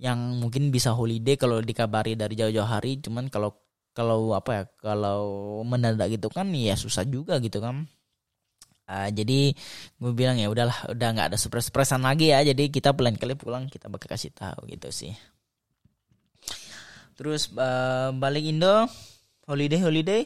yang 0.00 0.18
mungkin 0.42 0.74
bisa 0.74 0.90
holiday 0.96 1.36
kalau 1.38 1.62
dikabari 1.62 2.18
dari 2.18 2.34
jauh-jauh 2.34 2.66
hari. 2.66 2.98
Cuman 2.98 3.30
kalau 3.30 3.54
kalau 3.94 4.34
apa 4.34 4.50
ya 4.50 4.62
kalau 4.82 5.22
mendadak 5.62 6.10
gitu 6.10 6.30
kan 6.30 6.50
ya 6.50 6.74
susah 6.74 7.06
juga 7.06 7.38
gitu 7.38 7.62
kan 7.62 7.86
Uh, 8.90 9.06
jadi 9.14 9.54
gue 10.02 10.12
bilang 10.18 10.34
ya 10.34 10.50
udahlah 10.50 10.90
udah 10.90 11.08
nggak 11.14 11.26
ada 11.30 11.38
surprise 11.38 11.70
surprisean 11.70 12.02
lagi 12.02 12.34
ya. 12.34 12.42
Jadi 12.42 12.74
kita 12.74 12.90
pelan 12.90 13.14
kali 13.14 13.38
pulang 13.38 13.70
kita 13.70 13.86
bakal 13.86 14.10
kasih 14.10 14.34
tahu 14.34 14.66
gitu 14.66 14.90
sih. 14.90 15.14
Terus 17.14 17.54
uh, 17.54 18.10
balik 18.10 18.42
Indo 18.42 18.90
holiday 19.46 19.78
holiday. 19.78 20.22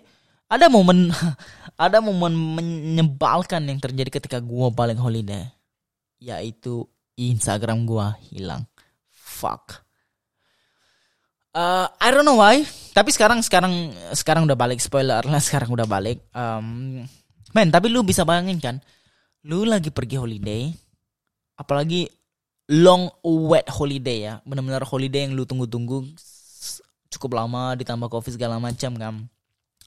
Ada 0.48 0.72
momen 0.72 1.12
ada 1.85 2.00
momen 2.00 2.33
menyebalkan 2.33 3.68
yang 3.68 3.77
terjadi 3.85 4.16
ketika 4.16 4.40
gue 4.40 4.68
balik 4.72 4.96
holiday 4.96 5.44
yaitu 6.24 6.88
Instagram 7.20 7.85
gue 7.85 8.07
hilang. 8.33 8.64
Fuck. 9.12 9.85
Uh, 11.55 11.87
I 12.03 12.11
don't 12.11 12.27
know 12.27 12.40
why, 12.40 12.66
tapi 12.90 13.14
sekarang 13.14 13.38
sekarang 13.38 13.94
sekarang 14.11 14.42
udah 14.42 14.59
balik. 14.59 14.83
Spoiler 14.83 15.22
lah 15.22 15.38
sekarang 15.38 15.70
udah 15.70 15.87
balik. 15.87 16.27
Um, 16.35 17.07
Men, 17.55 17.71
tapi 17.71 17.87
lu 17.88 18.03
bisa 18.03 18.27
bayangin 18.27 18.59
kan, 18.59 18.77
lu 19.47 19.62
lagi 19.62 19.95
pergi 19.95 20.19
holiday, 20.19 20.75
apalagi 21.55 22.11
long 22.75 23.09
wet 23.23 23.71
holiday 23.71 24.27
ya, 24.27 24.35
benar-benar 24.43 24.83
holiday 24.83 25.31
yang 25.31 25.38
lu 25.38 25.47
tunggu-tunggu 25.47 26.03
cukup 27.14 27.38
lama 27.38 27.79
ditambah 27.79 28.11
covid 28.11 28.35
segala 28.35 28.59
macam 28.59 28.99
kan. 28.99 29.14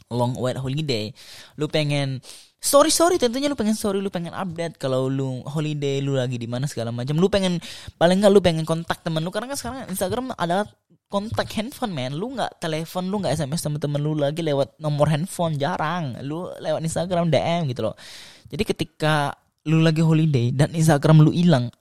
Long 0.08 0.40
wet 0.40 0.56
holiday, 0.56 1.12
lu 1.60 1.68
pengen 1.68 2.24
sorry 2.58 2.88
sorry 2.90 3.20
tentunya 3.20 3.52
lu 3.52 3.60
pengen 3.60 3.76
sorry 3.76 4.00
lu 4.00 4.08
pengen 4.08 4.32
update 4.32 4.80
kalau 4.80 5.12
lu 5.12 5.44
holiday 5.44 6.00
lu 6.00 6.16
lagi 6.16 6.40
di 6.40 6.48
mana 6.48 6.64
segala 6.72 6.96
macam. 6.96 7.20
Lu 7.20 7.28
pengen 7.28 7.60
paling 8.00 8.24
nggak 8.24 8.32
lu 8.32 8.40
pengen 8.40 8.64
kontak 8.64 9.04
temen 9.04 9.20
lu. 9.20 9.30
Karena 9.36 9.52
kan 9.52 9.58
sekarang 9.60 9.80
Instagram 9.92 10.32
ada 10.40 10.64
kontak 11.08 11.48
handphone 11.56 11.96
men 11.96 12.16
lu 12.16 12.36
nggak 12.36 12.60
telepon 12.60 13.08
lu 13.08 13.24
nggak 13.24 13.40
sms 13.40 13.64
temen-temen 13.64 14.00
lu 14.00 14.12
lagi 14.16 14.44
lewat 14.44 14.80
nomor 14.80 15.08
handphone 15.08 15.56
jarang. 15.56 16.20
Lu 16.24 16.52
lewat 16.60 16.84
instagram 16.84 17.32
dm 17.32 17.68
gitu 17.72 17.88
loh. 17.88 17.96
Jadi 18.48 18.64
ketika 18.64 19.36
lu 19.68 19.84
lagi 19.84 20.04
holiday 20.04 20.52
dan 20.52 20.72
instagram 20.76 21.24
lu 21.24 21.32
hilang 21.32 21.72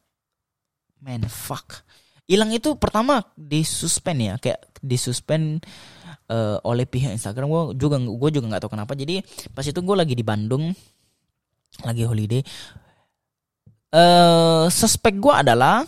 man 1.02 1.26
fuck. 1.26 1.86
Hilang 2.26 2.50
itu 2.50 2.74
pertama 2.74 3.22
disuspend 3.38 4.18
ya 4.18 4.34
kayak 4.42 4.82
disuspend 4.82 5.62
uh, 6.26 6.58
oleh 6.66 6.82
pihak 6.86 7.14
Instagram. 7.14 7.46
Gue 7.46 7.62
juga 7.78 8.02
gue 8.02 8.30
juga 8.34 8.46
nggak 8.50 8.62
tahu 8.66 8.72
kenapa. 8.74 8.98
Jadi 8.98 9.22
pas 9.54 9.62
itu 9.62 9.78
gue 9.78 9.96
lagi 9.98 10.14
di 10.14 10.26
Bandung 10.26 10.74
lagi 11.84 12.08
holiday 12.08 12.40
uh, 13.92 14.66
suspek 14.70 15.16
gue 15.20 15.34
adalah 15.34 15.84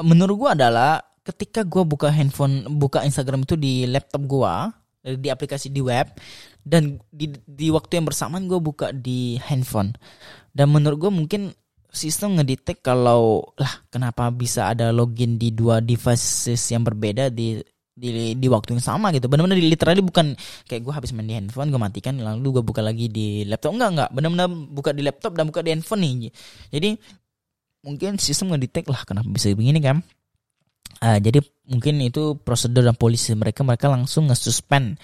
menurut 0.00 0.36
gue 0.46 0.50
adalah 0.60 1.00
ketika 1.20 1.62
gue 1.66 1.84
buka 1.84 2.08
handphone 2.08 2.64
buka 2.80 3.04
Instagram 3.04 3.44
itu 3.44 3.54
di 3.56 3.84
laptop 3.84 4.24
gue 4.24 4.54
di 5.00 5.28
aplikasi 5.32 5.72
di 5.72 5.80
web 5.80 6.12
dan 6.60 7.00
di 7.08 7.32
di 7.48 7.72
waktu 7.72 8.00
yang 8.00 8.06
bersamaan 8.08 8.44
gue 8.44 8.60
buka 8.60 8.92
di 8.92 9.40
handphone. 9.40 9.96
Dan 10.52 10.72
menurut 10.72 11.08
gue 11.08 11.12
mungkin 11.12 11.42
sistem 11.90 12.38
ngedetect 12.38 12.84
kalau 12.84 13.42
lah 13.58 13.82
kenapa 13.90 14.30
bisa 14.30 14.70
ada 14.70 14.92
login 14.94 15.40
di 15.40 15.50
dua 15.50 15.82
devices 15.82 16.60
yang 16.70 16.84
berbeda 16.84 17.32
di 17.32 17.58
di 17.90 18.36
di 18.36 18.46
waktu 18.48 18.76
yang 18.76 18.84
sama 18.84 19.08
gitu. 19.12 19.28
Benar-benar 19.28 19.56
literally 19.56 20.04
bukan 20.04 20.36
kayak 20.68 20.84
gue 20.84 20.92
habis 20.92 21.12
main 21.16 21.28
di 21.28 21.36
handphone 21.36 21.72
gue 21.72 21.80
matikan 21.80 22.16
lalu 22.20 22.60
gue 22.60 22.64
buka 22.64 22.84
lagi 22.84 23.08
di 23.08 23.48
laptop. 23.48 23.76
Enggak 23.76 23.90
enggak. 23.96 24.10
Benar-benar 24.12 24.48
buka 24.48 24.90
di 24.92 25.02
laptop 25.04 25.32
dan 25.36 25.44
buka 25.48 25.60
di 25.64 25.70
handphone 25.72 26.00
nih. 26.04 26.32
Jadi 26.72 26.90
mungkin 27.80 28.20
sistem 28.20 28.52
ngedetect 28.52 28.92
lah 28.92 29.00
kenapa 29.08 29.28
bisa 29.32 29.48
begini 29.56 29.80
kan 29.80 30.04
uh, 30.98 31.18
jadi 31.22 31.38
mungkin 31.70 32.02
itu 32.02 32.34
prosedur 32.42 32.82
dan 32.82 32.98
polisi 32.98 33.30
mereka 33.38 33.62
mereka 33.62 33.86
langsung 33.86 34.26
nge-suspend. 34.26 34.98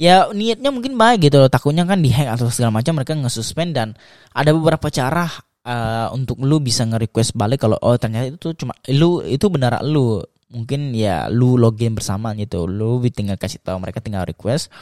Ya 0.00 0.30
niatnya 0.32 0.72
mungkin 0.72 0.96
baik 0.96 1.28
gitu 1.28 1.42
loh. 1.42 1.50
Takutnya 1.52 1.84
kan 1.84 2.00
dihack 2.00 2.38
atau 2.38 2.48
segala 2.48 2.80
macam 2.80 2.96
mereka 2.96 3.12
nge-suspend 3.18 3.76
dan 3.76 3.88
ada 4.32 4.54
beberapa 4.54 4.88
cara 4.88 5.28
uh, 5.66 6.08
untuk 6.16 6.40
lu 6.40 6.62
bisa 6.62 6.88
nge-request 6.88 7.36
balik 7.36 7.60
kalau 7.66 7.76
oh 7.84 7.98
ternyata 8.00 8.32
itu 8.32 8.56
cuma 8.56 8.72
lu 8.88 9.20
itu 9.26 9.46
benar 9.52 9.82
lu. 9.84 10.22
Mungkin 10.50 10.90
ya 10.98 11.30
lu 11.30 11.54
login 11.54 11.94
bersama 11.94 12.34
gitu. 12.34 12.66
Lu 12.66 12.98
tinggal 13.12 13.38
kasih 13.38 13.62
tahu 13.62 13.78
mereka 13.78 14.02
tinggal 14.02 14.26
request. 14.26 14.72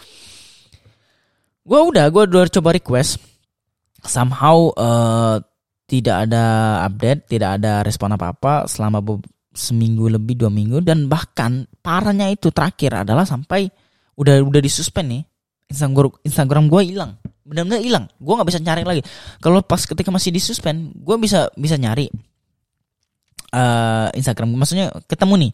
Gue 1.66 1.80
udah 1.82 2.08
gue 2.08 2.24
udah 2.24 2.48
coba 2.48 2.72
request. 2.72 3.20
Somehow 4.00 4.72
uh, 4.78 5.36
tidak 5.88 6.28
ada 6.28 6.44
update 6.84 7.26
tidak 7.32 7.58
ada 7.58 7.80
respon 7.80 8.12
apa 8.12 8.36
apa 8.36 8.54
selama 8.68 9.00
seminggu 9.52 10.12
lebih 10.12 10.36
dua 10.36 10.52
minggu 10.52 10.84
dan 10.84 11.08
bahkan 11.08 11.64
parahnya 11.80 12.28
itu 12.28 12.52
terakhir 12.52 13.02
adalah 13.04 13.24
sampai 13.24 13.68
udah 14.18 14.42
udah 14.44 14.60
disuspend 14.60 15.08
nih. 15.08 15.22
Instagram 15.68 16.12
Instagram 16.24 16.64
gue 16.72 16.82
hilang. 16.94 17.12
Benar-benar 17.44 17.80
hilang. 17.80 18.04
Gue 18.16 18.34
nggak 18.36 18.48
bisa 18.48 18.60
nyari 18.60 18.82
lagi. 18.84 19.02
Kalau 19.40 19.60
pas 19.64 19.80
ketika 19.84 20.08
masih 20.08 20.32
di 20.32 20.40
suspend 20.40 20.92
gue 20.96 21.16
bisa 21.20 21.48
bisa 21.56 21.76
nyari 21.76 22.08
uh, 23.52 24.08
Instagram. 24.12 24.52
Maksudnya 24.56 24.92
ketemu 25.08 25.48
nih. 25.48 25.52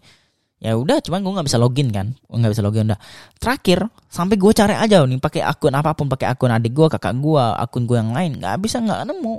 Ya 0.65 0.81
udah 0.81 0.97
cuman 1.03 1.21
gue 1.21 1.33
nggak 1.35 1.47
bisa 1.51 1.59
login 1.59 1.89
kan. 1.91 2.07
Nggak 2.31 2.53
bisa 2.55 2.63
login 2.63 2.87
udah. 2.91 3.01
Terakhir 3.39 3.79
sampai 4.07 4.39
gue 4.39 4.53
cari 4.55 4.75
aja 4.75 5.03
nih 5.03 5.19
pakai 5.19 5.43
akun 5.43 5.75
apa 5.75 5.93
pun 5.93 6.07
pakai 6.07 6.31
akun 6.31 6.51
adik 6.51 6.73
gue 6.73 6.87
kakak 6.89 7.15
gue 7.19 7.45
akun 7.59 7.85
gue 7.85 7.99
yang 7.99 8.15
lain. 8.15 8.39
Nggak 8.39 8.55
bisa 8.63 8.79
nggak 8.81 9.03
nemu. 9.11 9.35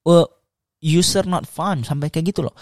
Uh, 0.00 0.26
user 0.80 1.28
not 1.28 1.44
found 1.44 1.84
sampai 1.84 2.08
kayak 2.08 2.32
gitu 2.32 2.40
loh 2.40 2.56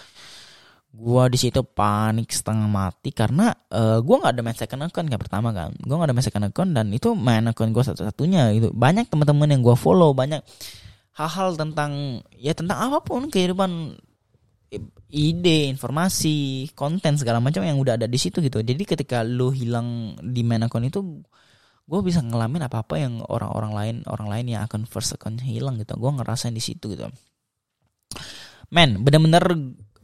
gua 0.89 1.29
di 1.29 1.37
situ 1.37 1.61
panik 1.61 2.33
setengah 2.33 2.65
mati 2.65 3.13
karena 3.13 3.53
uh, 3.71 4.01
gua 4.01 4.15
nggak 4.25 4.33
ada 4.33 4.41
main 4.41 4.57
second 4.57 4.81
account 4.89 5.07
kayak 5.07 5.21
pertama 5.21 5.49
kan. 5.53 5.71
Gua 5.85 5.95
nggak 6.01 6.09
ada 6.09 6.15
main 6.17 6.25
second 6.25 6.45
account 6.49 6.71
dan 6.73 6.87
itu 6.91 7.13
main 7.13 7.45
account 7.45 7.71
gua 7.71 7.83
satu-satunya 7.85 8.53
itu 8.57 8.67
banyak 8.73 9.07
teman-teman 9.07 9.47
yang 9.53 9.61
gua 9.61 9.77
follow 9.77 10.11
banyak 10.17 10.41
hal-hal 11.19 11.55
tentang 11.59 12.23
ya 12.39 12.55
tentang 12.55 12.89
apa 12.89 13.03
pun 13.03 13.27
kehidupan 13.27 13.99
ide 15.09 15.65
informasi 15.73 16.69
konten 16.77 17.17
segala 17.17 17.41
macam 17.41 17.65
yang 17.65 17.81
udah 17.81 17.97
ada 17.97 18.05
di 18.05 18.19
situ 18.21 18.39
gitu. 18.45 18.61
Jadi 18.61 18.83
ketika 18.85 19.25
lu 19.25 19.49
hilang 19.49 20.13
di 20.21 20.45
main 20.45 20.61
account 20.61 20.85
itu 20.85 21.01
gue 21.89 21.99
bisa 22.05 22.21
ngelamin 22.21 22.69
apa 22.69 22.85
apa 22.85 23.01
yang 23.01 23.25
orang-orang 23.25 23.73
lain 23.73 23.95
orang 24.05 24.29
lain 24.29 24.45
yang 24.53 24.61
akan 24.69 24.85
first 24.85 25.17
account 25.17 25.41
hilang 25.41 25.81
gitu. 25.81 25.97
Gue 25.97 26.11
ngerasain 26.13 26.53
di 26.53 26.61
situ 26.61 26.93
gitu. 26.93 27.09
Men 28.69 29.01
bener-bener 29.01 29.41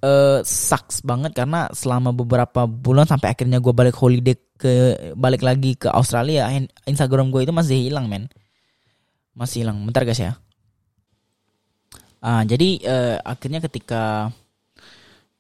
uh, 0.06 0.40
sucks 0.46 1.02
banget 1.02 1.34
karena 1.34 1.68
selama 1.74 2.14
beberapa 2.14 2.70
bulan 2.70 3.10
sampai 3.10 3.34
akhirnya 3.34 3.58
gue 3.58 3.74
balik 3.74 3.98
holiday 3.98 4.38
ke 4.56 4.72
balik 5.18 5.42
lagi 5.44 5.76
ke 5.76 5.90
Australia 5.92 6.48
Instagram 6.86 7.34
gue 7.34 7.44
itu 7.44 7.52
masih 7.52 7.90
hilang 7.90 8.06
men. 8.08 8.30
Masih 9.36 9.66
hilang. 9.66 9.82
Bentar 9.84 10.08
guys 10.08 10.22
ya. 10.22 10.38
Uh, 12.24 12.42
jadi 12.48 12.70
uh, 12.88 13.16
akhirnya 13.22 13.60
ketika 13.62 14.34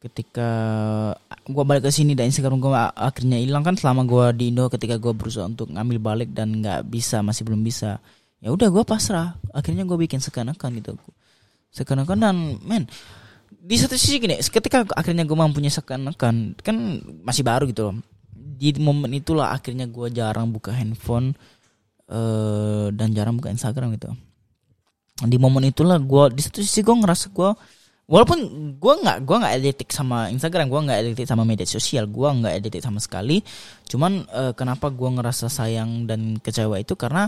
ketika 0.04 0.50
gue 1.50 1.64
balik 1.66 1.90
ke 1.90 1.90
sini 1.90 2.14
dan 2.14 2.30
Instagram 2.30 2.62
gue 2.62 2.70
akhirnya 2.94 3.42
hilang 3.42 3.66
kan 3.66 3.74
selama 3.74 4.06
gue 4.06 4.26
di 4.38 4.54
Indo 4.54 4.70
ketika 4.70 5.02
gue 5.02 5.10
berusaha 5.18 5.50
untuk 5.50 5.74
ngambil 5.74 5.98
balik 5.98 6.30
dan 6.30 6.62
nggak 6.62 6.86
bisa 6.86 7.26
masih 7.26 7.42
belum 7.42 7.66
bisa 7.66 7.98
ya 8.44 8.54
udah 8.54 8.70
gue 8.70 8.84
pasrah. 8.86 9.34
Akhirnya 9.56 9.88
gue 9.88 9.98
bikin 9.98 10.22
sekan-akan 10.22 10.70
gitu. 10.78 10.94
Sekan-akan 11.74 12.18
dan 12.22 12.36
men 12.62 12.86
di 13.62 13.76
satu 13.80 13.96
sisi 13.96 14.20
gini 14.20 14.36
ketika 14.38 14.86
akhirnya 14.94 15.24
gue 15.24 15.38
mampunya 15.38 15.72
sekan-akan 15.72 16.58
kan 16.60 16.76
masih 17.24 17.44
baru 17.46 17.70
gitu 17.70 17.92
loh. 17.92 17.98
Di 18.36 18.72
momen 18.80 19.12
itulah 19.12 19.52
akhirnya 19.52 19.88
gue 19.88 20.08
jarang 20.16 20.52
buka 20.52 20.72
handphone 20.72 21.36
uh, 22.08 22.88
dan 22.92 23.12
jarang 23.12 23.36
buka 23.36 23.52
Instagram 23.52 23.96
gitu. 24.00 24.16
Di 25.24 25.38
momen 25.40 25.68
itulah 25.72 26.00
gue 26.00 26.24
di 26.36 26.42
satu 26.44 26.60
sisi 26.60 26.84
gue 26.84 26.96
ngerasa 26.96 27.32
gue 27.32 27.52
walaupun 28.06 28.38
gue 28.78 28.94
nggak 29.02 29.18
gue 29.26 29.38
nggak 29.42 29.54
editik 29.58 29.90
sama 29.90 30.30
Instagram 30.30 30.70
gue 30.70 30.82
nggak 30.86 31.00
editik 31.02 31.26
sama 31.26 31.42
media 31.42 31.66
sosial 31.66 32.06
gue 32.06 32.30
nggak 32.32 32.54
editik 32.64 32.82
sama 32.84 33.00
sekali. 33.04 33.44
Cuman 33.88 34.28
uh, 34.32 34.54
kenapa 34.56 34.88
gue 34.88 35.10
ngerasa 35.10 35.52
sayang 35.52 36.08
dan 36.08 36.40
kecewa 36.40 36.80
itu 36.80 36.96
karena 36.96 37.28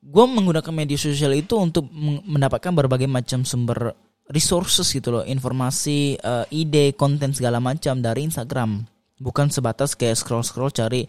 gue 0.00 0.24
menggunakan 0.24 0.72
media 0.72 0.96
sosial 0.96 1.36
itu 1.36 1.60
untuk 1.60 1.84
mendapatkan 2.24 2.72
berbagai 2.72 3.04
macam 3.04 3.44
sumber 3.44 3.92
resources 4.30 4.86
gitu 4.94 5.10
loh, 5.10 5.24
informasi, 5.26 6.16
uh, 6.22 6.46
ide, 6.54 6.94
konten 6.94 7.34
segala 7.34 7.58
macam 7.58 7.98
dari 7.98 8.24
Instagram. 8.24 8.86
Bukan 9.20 9.50
sebatas 9.52 9.98
kayak 9.98 10.16
scroll 10.16 10.46
scroll 10.46 10.72
cari 10.72 11.04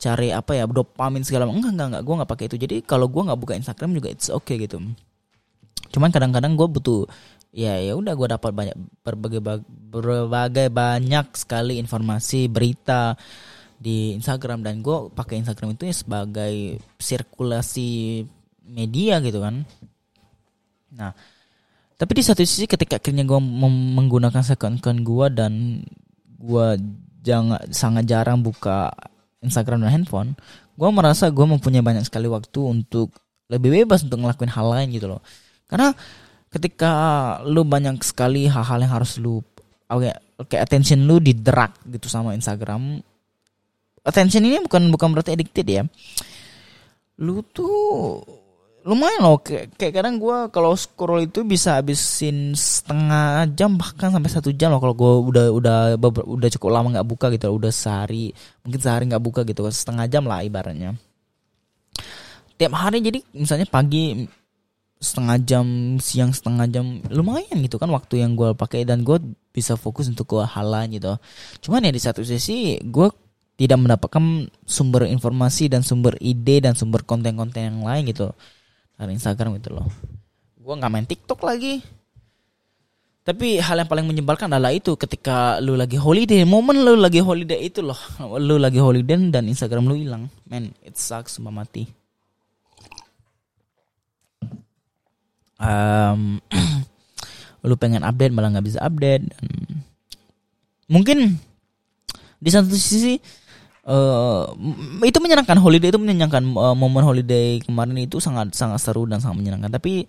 cari 0.00 0.32
apa 0.34 0.58
ya 0.58 0.64
dopamin 0.66 1.22
segala 1.22 1.46
macam. 1.46 1.62
Enggak 1.62 1.72
enggak 1.72 1.88
enggak, 1.88 2.02
gue 2.02 2.14
nggak 2.20 2.30
pakai 2.30 2.44
itu. 2.50 2.56
Jadi 2.58 2.76
kalau 2.84 3.06
gue 3.06 3.22
nggak 3.22 3.40
buka 3.40 3.54
Instagram 3.56 3.90
juga 3.96 4.08
it's 4.12 4.28
okay 4.28 4.60
gitu. 4.60 4.82
Cuman 5.94 6.10
kadang-kadang 6.10 6.58
gue 6.58 6.68
butuh 6.68 7.06
ya 7.50 7.78
ya 7.82 7.98
udah 7.98 8.14
gue 8.14 8.28
dapat 8.30 8.50
banyak 8.54 8.76
berbagai 9.02 9.40
berbagai 9.90 10.70
banyak 10.70 11.26
sekali 11.34 11.82
informasi 11.82 12.46
berita 12.46 13.18
di 13.80 14.14
Instagram 14.14 14.60
dan 14.60 14.84
gue 14.84 15.08
pakai 15.10 15.40
Instagram 15.40 15.74
itu 15.74 15.88
ya 15.88 15.94
sebagai 15.96 16.54
sirkulasi 17.00 18.22
media 18.68 19.18
gitu 19.24 19.40
kan. 19.40 19.64
Nah, 20.94 21.14
tapi 22.00 22.16
di 22.16 22.24
satu 22.24 22.40
sisi 22.40 22.64
ketika 22.64 22.96
akhirnya 22.96 23.28
gue 23.28 23.36
menggunakan 23.92 24.40
second 24.40 24.80
account 24.80 25.04
gue 25.04 25.26
dan 25.36 25.84
gue 26.40 26.66
jangan 27.20 27.60
sangat 27.68 28.08
jarang 28.08 28.40
buka 28.40 28.88
Instagram 29.44 29.84
dan 29.84 30.00
handphone, 30.00 30.32
gue 30.80 30.88
merasa 30.88 31.28
gue 31.28 31.44
mempunyai 31.44 31.84
banyak 31.84 32.08
sekali 32.08 32.24
waktu 32.24 32.56
untuk 32.64 33.12
lebih 33.52 33.84
bebas 33.84 34.00
untuk 34.08 34.24
ngelakuin 34.24 34.48
hal 34.48 34.66
lain 34.72 34.88
gitu 34.96 35.12
loh. 35.12 35.20
Karena 35.68 35.92
ketika 36.48 36.92
lu 37.44 37.68
banyak 37.68 38.00
sekali 38.00 38.48
hal-hal 38.48 38.80
yang 38.80 38.96
harus 38.96 39.20
lu 39.20 39.44
kayak 39.84 40.24
kayak 40.48 40.62
attention 40.64 41.04
lu 41.04 41.20
diderak 41.20 41.76
gitu 41.84 42.08
sama 42.08 42.32
Instagram. 42.32 43.04
Attention 44.00 44.48
ini 44.48 44.56
bukan 44.64 44.88
bukan 44.88 45.12
berarti 45.12 45.36
addicted 45.36 45.68
ya. 45.68 45.84
Lu 47.20 47.44
tuh 47.44 48.24
lumayan 48.80 49.20
loh 49.20 49.38
kayak, 49.44 49.76
kayak 49.76 49.92
kadang 50.00 50.16
gue 50.16 50.48
kalau 50.48 50.72
scroll 50.72 51.28
itu 51.28 51.44
bisa 51.44 51.76
habisin 51.76 52.56
setengah 52.56 53.44
jam 53.52 53.76
bahkan 53.76 54.08
sampai 54.08 54.30
satu 54.32 54.50
jam 54.56 54.72
loh 54.72 54.80
kalau 54.80 54.96
gue 54.96 55.12
udah 55.28 55.46
udah 55.52 55.78
udah 56.24 56.48
cukup 56.56 56.70
lama 56.72 56.96
nggak 56.96 57.08
buka 57.08 57.26
gitu 57.34 57.52
udah 57.52 57.68
sehari 57.68 58.32
mungkin 58.64 58.80
sehari 58.80 59.04
nggak 59.04 59.20
buka 59.20 59.40
gitu 59.44 59.68
setengah 59.68 60.08
jam 60.08 60.24
lah 60.24 60.40
ibaratnya. 60.40 60.96
Tiap 62.56 62.72
hari 62.72 63.04
jadi 63.04 63.20
misalnya 63.36 63.68
pagi 63.68 64.24
setengah 65.00 65.36
jam 65.44 65.66
siang 65.96 66.32
setengah 66.32 66.68
jam 66.68 67.00
lumayan 67.08 67.56
gitu 67.60 67.76
kan 67.80 67.88
waktu 67.92 68.24
yang 68.24 68.36
gue 68.36 68.52
pakai 68.56 68.84
dan 68.88 69.04
gue 69.04 69.16
bisa 69.52 69.76
fokus 69.76 70.08
untuk 70.08 70.36
ke 70.36 70.40
hal 70.44 70.72
gitu. 70.88 71.20
Cuman 71.64 71.84
ya 71.84 71.92
di 71.92 72.00
satu 72.00 72.24
sisi 72.24 72.80
gue 72.80 73.08
tidak 73.60 73.76
mendapatkan 73.76 74.48
sumber 74.64 75.04
informasi 75.04 75.68
dan 75.68 75.84
sumber 75.84 76.16
ide 76.16 76.64
dan 76.64 76.72
sumber 76.72 77.04
konten-konten 77.04 77.60
yang 77.60 77.84
lain 77.84 78.08
gitu 78.08 78.32
dari 79.00 79.16
Instagram 79.16 79.56
gitu 79.56 79.72
loh. 79.72 79.88
Gue 80.60 80.74
nggak 80.76 80.92
main 80.92 81.08
TikTok 81.08 81.40
lagi. 81.40 81.80
Tapi 83.24 83.56
hal 83.60 83.80
yang 83.80 83.88
paling 83.88 84.04
menyebalkan 84.04 84.52
adalah 84.52 84.72
itu 84.72 84.96
ketika 84.96 85.60
lu 85.64 85.76
lagi 85.76 85.96
holiday, 85.96 86.44
momen 86.44 86.84
lu 86.84 87.00
lagi 87.00 87.20
holiday 87.24 87.64
itu 87.64 87.80
loh, 87.80 87.96
lu 88.36 88.60
lagi 88.60 88.80
holiday 88.80 89.16
dan 89.32 89.48
Instagram 89.48 89.88
lu 89.88 89.96
hilang, 89.96 90.28
man, 90.48 90.72
it 90.84 90.96
sucks 91.00 91.36
sumpah 91.36 91.52
mati. 91.52 91.84
Um, 95.60 96.40
lu 97.68 97.76
pengen 97.76 98.00
update 98.00 98.32
malah 98.32 98.56
nggak 98.56 98.66
bisa 98.72 98.80
update 98.80 99.28
mungkin 100.90 101.38
di 102.40 102.50
satu 102.50 102.72
sisi 102.74 103.20
uh, 103.86 104.50
itu 105.06 105.18
menyenangkan. 105.22 105.56
Holiday 105.56 105.88
itu 105.92 106.00
menyenangkan. 106.00 106.42
Uh, 106.52 106.76
momen 106.76 107.04
holiday 107.04 107.62
kemarin 107.62 107.96
itu 108.00 108.20
sangat 108.20 108.52
sangat 108.52 108.80
seru 108.82 109.06
dan 109.08 109.22
sangat 109.22 109.40
menyenangkan. 109.40 109.72
Tapi 109.72 110.04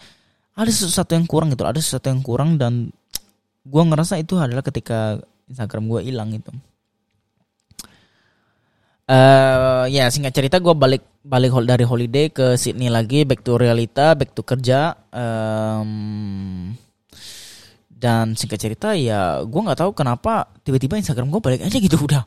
ada 0.55 0.71
sesuatu 0.71 1.15
yang 1.15 1.23
kurang 1.23 1.53
gitu 1.55 1.63
ada 1.63 1.79
sesuatu 1.79 2.12
yang 2.12 2.19
kurang 2.19 2.60
dan 2.60 2.91
gue 3.63 3.84
ngerasa 3.88 4.19
itu 4.19 4.36
adalah 4.36 4.65
ketika 4.65 5.21
Instagram 5.47 5.88
gue 5.88 6.01
hilang 6.03 6.29
itu. 6.36 6.51
Uh, 9.12 9.91
ya 9.91 10.07
singkat 10.07 10.31
cerita 10.31 10.63
gue 10.63 10.71
balik 10.71 11.03
balik 11.19 11.51
dari 11.67 11.84
holiday 11.84 12.31
ke 12.31 12.55
Sydney 12.55 12.88
lagi 12.88 13.27
back 13.27 13.43
to 13.43 13.60
realita 13.60 14.15
back 14.15 14.31
to 14.36 14.43
kerja. 14.43 14.95
Um, 15.12 16.73
dan 18.01 18.34
singkat 18.34 18.57
cerita 18.57 18.97
ya 18.97 19.45
gue 19.45 19.62
nggak 19.62 19.77
tahu 19.77 19.93
kenapa 19.93 20.49
tiba-tiba 20.65 20.97
Instagram 20.97 21.29
gue 21.29 21.41
balik 21.43 21.62
aja 21.63 21.77
gitu. 21.77 21.95
Udah 22.07 22.23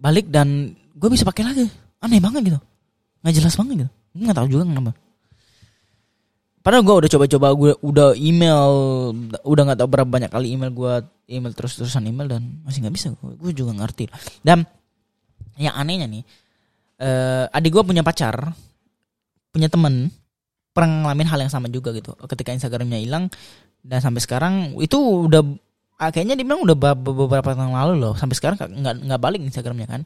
balik 0.00 0.32
dan 0.32 0.72
gue 0.96 1.08
bisa 1.12 1.28
pakai 1.28 1.44
lagi. 1.44 1.64
Aneh 2.00 2.18
banget 2.18 2.40
gitu. 2.48 2.60
Nggak 3.20 3.34
jelas 3.36 3.54
banget 3.60 3.72
gitu. 3.84 3.90
Nggak 4.16 4.36
tahu 4.40 4.48
juga 4.48 4.64
kenapa. 4.64 4.92
Padahal 6.60 6.84
gue 6.84 6.94
udah 7.04 7.10
coba-coba 7.16 7.46
gue 7.56 7.72
udah 7.80 8.08
email 8.20 8.64
udah 9.44 9.62
nggak 9.64 9.78
tahu 9.80 9.88
berapa 9.88 10.08
banyak 10.08 10.28
kali 10.32 10.52
email 10.52 10.72
gue 10.72 10.92
email 11.32 11.52
terus-terusan 11.56 12.04
email 12.04 12.28
dan 12.28 12.42
masih 12.64 12.84
nggak 12.84 12.94
bisa. 12.96 13.12
Gue 13.20 13.52
juga 13.52 13.76
ngerti. 13.76 14.08
Dan 14.40 14.64
yang 15.60 15.76
anehnya 15.76 16.08
nih 16.08 16.24
uh, 17.00 17.52
adik 17.52 17.76
gue 17.76 17.84
punya 17.84 18.00
pacar 18.00 18.52
punya 19.52 19.68
temen 19.68 20.08
pernah 20.70 21.04
ngalamin 21.04 21.28
hal 21.28 21.38
yang 21.44 21.52
sama 21.52 21.68
juga 21.68 21.92
gitu. 21.92 22.16
Ketika 22.28 22.52
Instagramnya 22.52 23.00
hilang 23.00 23.28
dan 23.80 24.04
sampai 24.04 24.20
sekarang 24.20 24.54
itu 24.80 24.96
udah 25.28 25.42
ah, 26.00 26.08
kayaknya 26.08 26.34
dia 26.40 26.46
bilang 26.48 26.64
udah 26.64 26.76
beberapa 26.96 27.52
tahun 27.52 27.76
lalu 27.76 27.94
loh. 28.00 28.14
Sampai 28.16 28.34
sekarang 28.40 28.56
nggak 28.56 28.94
nggak 29.04 29.20
balik 29.20 29.40
Instagramnya 29.44 29.86
kan. 29.86 30.02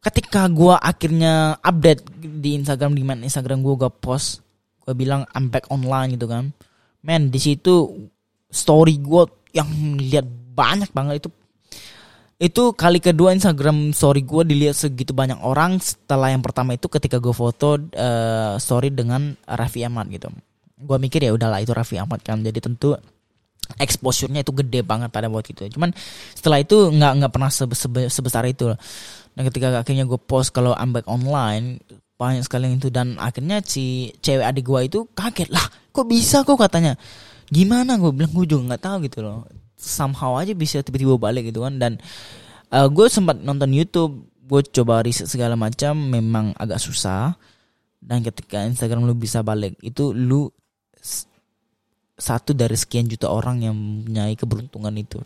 Ketika 0.00 0.48
gue 0.48 0.74
akhirnya 0.78 1.60
update 1.60 2.06
di 2.22 2.56
Instagram 2.56 2.96
di 2.96 3.04
mana 3.04 3.20
Instagram 3.28 3.60
gue 3.60 3.74
gak 3.84 4.00
post 4.00 4.40
gue 4.80 4.96
bilang 4.96 5.28
I'm 5.36 5.52
back 5.52 5.68
online 5.68 6.16
gitu 6.16 6.24
kan. 6.24 6.56
Man 7.04 7.28
di 7.28 7.36
situ 7.36 8.08
story 8.48 8.96
gue 8.96 9.28
yang 9.52 9.68
lihat 10.00 10.24
banyak 10.56 10.88
banget 10.96 11.26
itu 11.26 11.28
itu 12.40 12.72
kali 12.72 13.04
kedua 13.04 13.36
Instagram 13.36 13.92
story 13.92 14.24
gue 14.24 14.42
dilihat 14.48 14.72
segitu 14.72 15.12
banyak 15.12 15.44
orang 15.44 15.76
setelah 15.76 16.32
yang 16.32 16.40
pertama 16.40 16.72
itu 16.72 16.88
ketika 16.88 17.20
gue 17.20 17.36
foto 17.36 17.76
uh, 17.76 18.56
story 18.56 18.88
dengan 18.88 19.36
Raffi 19.44 19.84
Ahmad 19.84 20.08
gitu. 20.08 20.32
Gue 20.80 20.96
mikir 20.96 21.20
ya 21.20 21.36
udahlah 21.36 21.60
itu 21.60 21.76
Raffi 21.76 22.00
Ahmad 22.00 22.24
kan. 22.24 22.40
Jadi 22.40 22.56
tentu 22.64 22.96
exposure-nya 23.78 24.42
itu 24.42 24.50
gede 24.56 24.80
banget 24.82 25.12
pada 25.14 25.30
waktu 25.30 25.54
itu. 25.54 25.70
Cuman 25.76 25.94
setelah 26.34 26.58
itu 26.58 26.90
nggak 26.90 27.12
nggak 27.22 27.32
pernah 27.32 27.50
sebe 27.52 27.74
sebe 27.78 28.10
sebesar 28.10 28.48
itu 28.50 28.74
dan 29.34 29.42
ketika 29.46 29.80
akhirnya 29.80 30.04
gue 30.06 30.18
post 30.18 30.50
kalau 30.50 30.74
I'm 30.74 30.90
back 30.90 31.06
online 31.06 31.78
banyak 32.20 32.44
sekali 32.44 32.76
itu. 32.76 32.92
Dan 32.92 33.16
akhirnya 33.16 33.62
si 33.64 34.12
cewek 34.20 34.44
adik 34.44 34.64
gue 34.66 34.80
itu 34.84 34.98
kaget 35.14 35.48
lah 35.48 35.64
kok 35.90 36.06
bisa 36.06 36.42
kok? 36.44 36.58
katanya. 36.58 36.98
Gimana? 37.50 37.98
gue 37.98 38.10
bilang 38.14 38.30
gue 38.30 38.46
juga 38.46 38.74
nggak 38.74 38.82
tahu 38.82 38.96
gitu 39.06 39.18
loh. 39.24 39.46
Somehow 39.80 40.36
aja 40.36 40.52
bisa 40.52 40.84
tiba-tiba 40.84 41.16
balik 41.16 41.50
gitu 41.50 41.64
kan. 41.64 41.80
Dan 41.80 41.96
uh, 42.74 42.86
gue 42.90 43.06
sempat 43.08 43.38
nonton 43.40 43.70
YouTube 43.72 44.28
gue 44.50 44.60
coba 44.74 45.00
riset 45.06 45.30
segala 45.30 45.54
macam 45.54 45.96
memang 45.96 46.52
agak 46.58 46.82
susah. 46.82 47.34
Dan 48.00 48.24
ketika 48.24 48.64
Instagram 48.64 49.08
lu 49.08 49.16
bisa 49.16 49.44
balik 49.44 49.76
itu 49.80 50.12
lu 50.12 50.52
satu 52.20 52.52
dari 52.52 52.76
sekian 52.76 53.08
juta 53.08 53.32
orang 53.32 53.64
yang 53.64 53.72
mempunyai 53.72 54.36
keberuntungan 54.36 54.92
itu. 55.00 55.18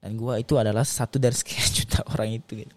Dan 0.00 0.20
gue 0.20 0.44
itu 0.44 0.54
adalah 0.60 0.84
satu 0.84 1.16
dari 1.16 1.32
sekian 1.32 1.64
juta 1.82 2.04
orang 2.12 2.36
itu 2.36 2.64
gitu. 2.64 2.74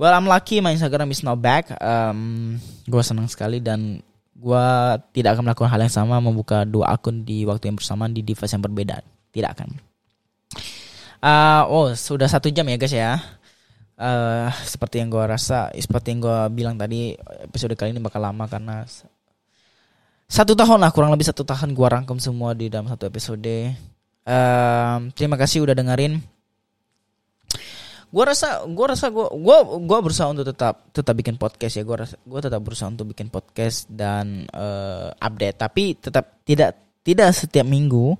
Well 0.00 0.16
I'm 0.16 0.24
lucky 0.24 0.64
my 0.64 0.72
Instagram 0.72 1.12
is 1.12 1.20
now 1.20 1.36
back. 1.36 1.68
Um, 1.78 2.56
gue 2.88 3.02
senang 3.04 3.28
sekali 3.28 3.60
dan 3.60 4.00
gue 4.32 4.66
tidak 5.12 5.38
akan 5.38 5.52
melakukan 5.52 5.70
hal 5.70 5.80
yang 5.84 5.92
sama 5.92 6.18
membuka 6.18 6.64
dua 6.66 6.96
akun 6.96 7.22
di 7.22 7.44
waktu 7.46 7.70
yang 7.70 7.76
bersamaan 7.76 8.16
di 8.16 8.24
device 8.24 8.56
yang 8.56 8.64
berbeda. 8.64 9.04
Tidak 9.30 9.50
akan. 9.52 9.68
Uh, 11.22 11.62
oh 11.70 11.86
sudah 11.94 12.26
satu 12.26 12.50
jam 12.50 12.66
ya 12.66 12.76
guys 12.80 12.90
ya. 12.90 13.20
Uh, 14.02 14.50
seperti 14.66 14.98
yang 14.98 15.12
gue 15.12 15.22
rasa, 15.22 15.70
seperti 15.78 16.16
yang 16.16 16.20
gue 16.24 16.38
bilang 16.50 16.74
tadi 16.74 17.14
episode 17.44 17.78
kali 17.78 17.94
ini 17.94 18.02
bakal 18.02 18.18
lama 18.18 18.50
karena 18.50 18.82
satu 20.32 20.56
tahun 20.56 20.80
lah 20.80 20.88
kurang 20.96 21.12
lebih 21.12 21.28
satu 21.28 21.44
tahun 21.44 21.76
gue 21.76 21.84
rangkum 21.84 22.16
semua 22.16 22.56
di 22.56 22.72
dalam 22.72 22.88
satu 22.88 23.04
episode. 23.04 23.76
Uh, 24.24 25.12
terima 25.12 25.36
kasih 25.36 25.60
udah 25.68 25.76
dengerin. 25.76 26.24
Gue 28.12 28.24
rasa, 28.24 28.64
gue 28.64 28.86
rasa 28.88 29.12
gue, 29.12 29.28
gue, 29.28 29.58
gue 29.84 29.98
berusaha 30.00 30.32
untuk 30.32 30.48
tetap, 30.48 30.88
tetap 30.88 31.12
bikin 31.12 31.36
podcast 31.36 31.76
ya. 31.76 31.84
Gue 31.84 32.00
rasa, 32.00 32.16
gue 32.16 32.40
tetap 32.40 32.60
berusaha 32.64 32.88
untuk 32.88 33.12
bikin 33.12 33.28
podcast 33.28 33.84
dan 33.92 34.48
uh, 34.56 35.12
update. 35.20 35.56
Tapi 35.60 36.00
tetap 36.00 36.40
tidak, 36.48 36.80
tidak 37.04 37.28
setiap 37.36 37.68
minggu 37.68 38.16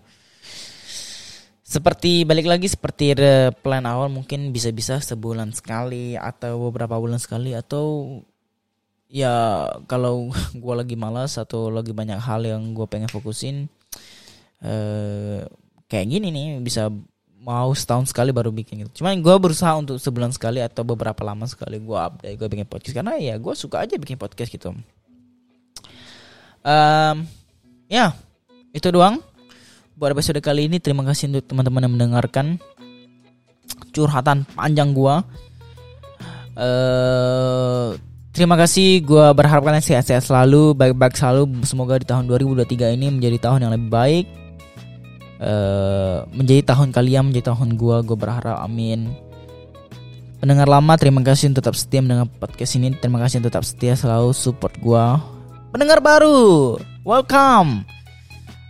seperti 1.72 2.28
balik 2.28 2.44
lagi 2.44 2.68
seperti 2.68 3.16
plan 3.64 3.88
awal 3.88 4.12
mungkin 4.12 4.52
bisa-bisa 4.52 5.00
sebulan 5.00 5.56
sekali 5.56 6.20
atau 6.20 6.68
beberapa 6.68 7.00
bulan 7.00 7.16
sekali 7.16 7.56
atau 7.56 8.20
ya 9.12 9.68
kalau 9.84 10.32
gue 10.62 10.74
lagi 10.74 10.96
malas 10.96 11.36
atau 11.36 11.68
lagi 11.68 11.92
banyak 11.92 12.16
hal 12.16 12.48
yang 12.48 12.72
gue 12.72 12.88
pengen 12.88 13.12
fokusin 13.12 13.68
eh, 14.64 15.44
kayak 15.86 16.06
gini 16.08 16.32
nih 16.32 16.46
bisa 16.64 16.88
mau 17.42 17.74
setahun 17.74 18.14
sekali 18.14 18.30
baru 18.30 18.54
bikin 18.54 18.86
gitu. 18.86 19.02
Cuman 19.02 19.18
gue 19.18 19.34
berusaha 19.34 19.74
untuk 19.74 19.98
sebulan 19.98 20.30
sekali 20.30 20.62
atau 20.62 20.86
beberapa 20.86 21.20
lama 21.26 21.44
sekali 21.44 21.82
gue 21.82 21.98
update 21.98 22.38
gue 22.38 22.48
bikin 22.48 22.66
podcast 22.70 22.94
karena 22.94 23.18
ya 23.18 23.34
gue 23.36 23.54
suka 23.58 23.84
aja 23.84 23.98
bikin 23.98 24.16
podcast 24.16 24.48
gitu. 24.48 24.72
Um, 26.62 27.26
ya 27.90 28.14
itu 28.70 28.88
doang 28.94 29.18
buat 29.98 30.14
episode 30.14 30.38
kali 30.38 30.70
ini 30.70 30.78
terima 30.78 31.02
kasih 31.02 31.28
untuk 31.28 31.44
teman-teman 31.50 31.82
yang 31.84 31.94
mendengarkan 31.98 32.46
curhatan 33.92 34.48
panjang 34.56 34.96
gua. 34.96 35.26
Uh, 36.56 37.96
terima 38.32 38.56
kasih 38.56 39.04
gua 39.04 39.30
berharap 39.36 39.62
kalian 39.62 39.84
sehat-sehat 39.84 40.24
selalu, 40.24 40.72
baik-baik 40.72 41.14
selalu. 41.14 41.62
Semoga 41.68 42.00
di 42.00 42.08
tahun 42.08 42.26
2023 42.26 42.96
ini 42.96 43.12
menjadi 43.12 43.38
tahun 43.38 43.68
yang 43.68 43.72
lebih 43.76 43.90
baik. 43.92 44.26
Uh, 45.42 46.22
menjadi 46.32 46.74
tahun 46.74 46.90
kalian, 46.90 47.30
menjadi 47.30 47.52
tahun 47.52 47.76
gua. 47.76 48.00
Gua 48.00 48.16
berharap 48.16 48.64
amin. 48.64 49.12
Pendengar 50.42 50.66
lama 50.66 50.98
terima 50.98 51.22
kasih 51.22 51.54
untuk 51.54 51.62
tetap 51.62 51.78
setia 51.78 52.02
mendengar 52.02 52.26
podcast 52.40 52.74
ini. 52.74 52.90
Terima 52.98 53.22
kasih 53.22 53.38
untuk 53.38 53.54
tetap 53.54 53.62
setia 53.68 53.94
selalu 53.94 54.34
support 54.34 54.74
gua. 54.82 55.22
Pendengar 55.70 56.02
baru, 56.02 56.80
welcome. 57.06 57.86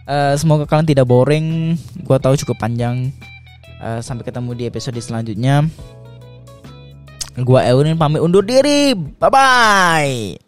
Uh, 0.04 0.34
semoga 0.36 0.68
kalian 0.68 0.90
tidak 0.90 1.06
boring. 1.08 1.78
Gua 2.04 2.20
tahu 2.20 2.36
cukup 2.36 2.60
panjang. 2.60 3.08
Uh, 3.80 3.98
sampai 4.04 4.26
ketemu 4.26 4.50
di 4.52 4.64
episode 4.68 4.98
selanjutnya. 5.00 5.64
Gua 7.40 7.64
Eunin 7.64 7.96
pamit 7.96 8.20
undur 8.20 8.44
diri. 8.44 8.92
Bye 8.92 9.30
bye. 9.32 10.41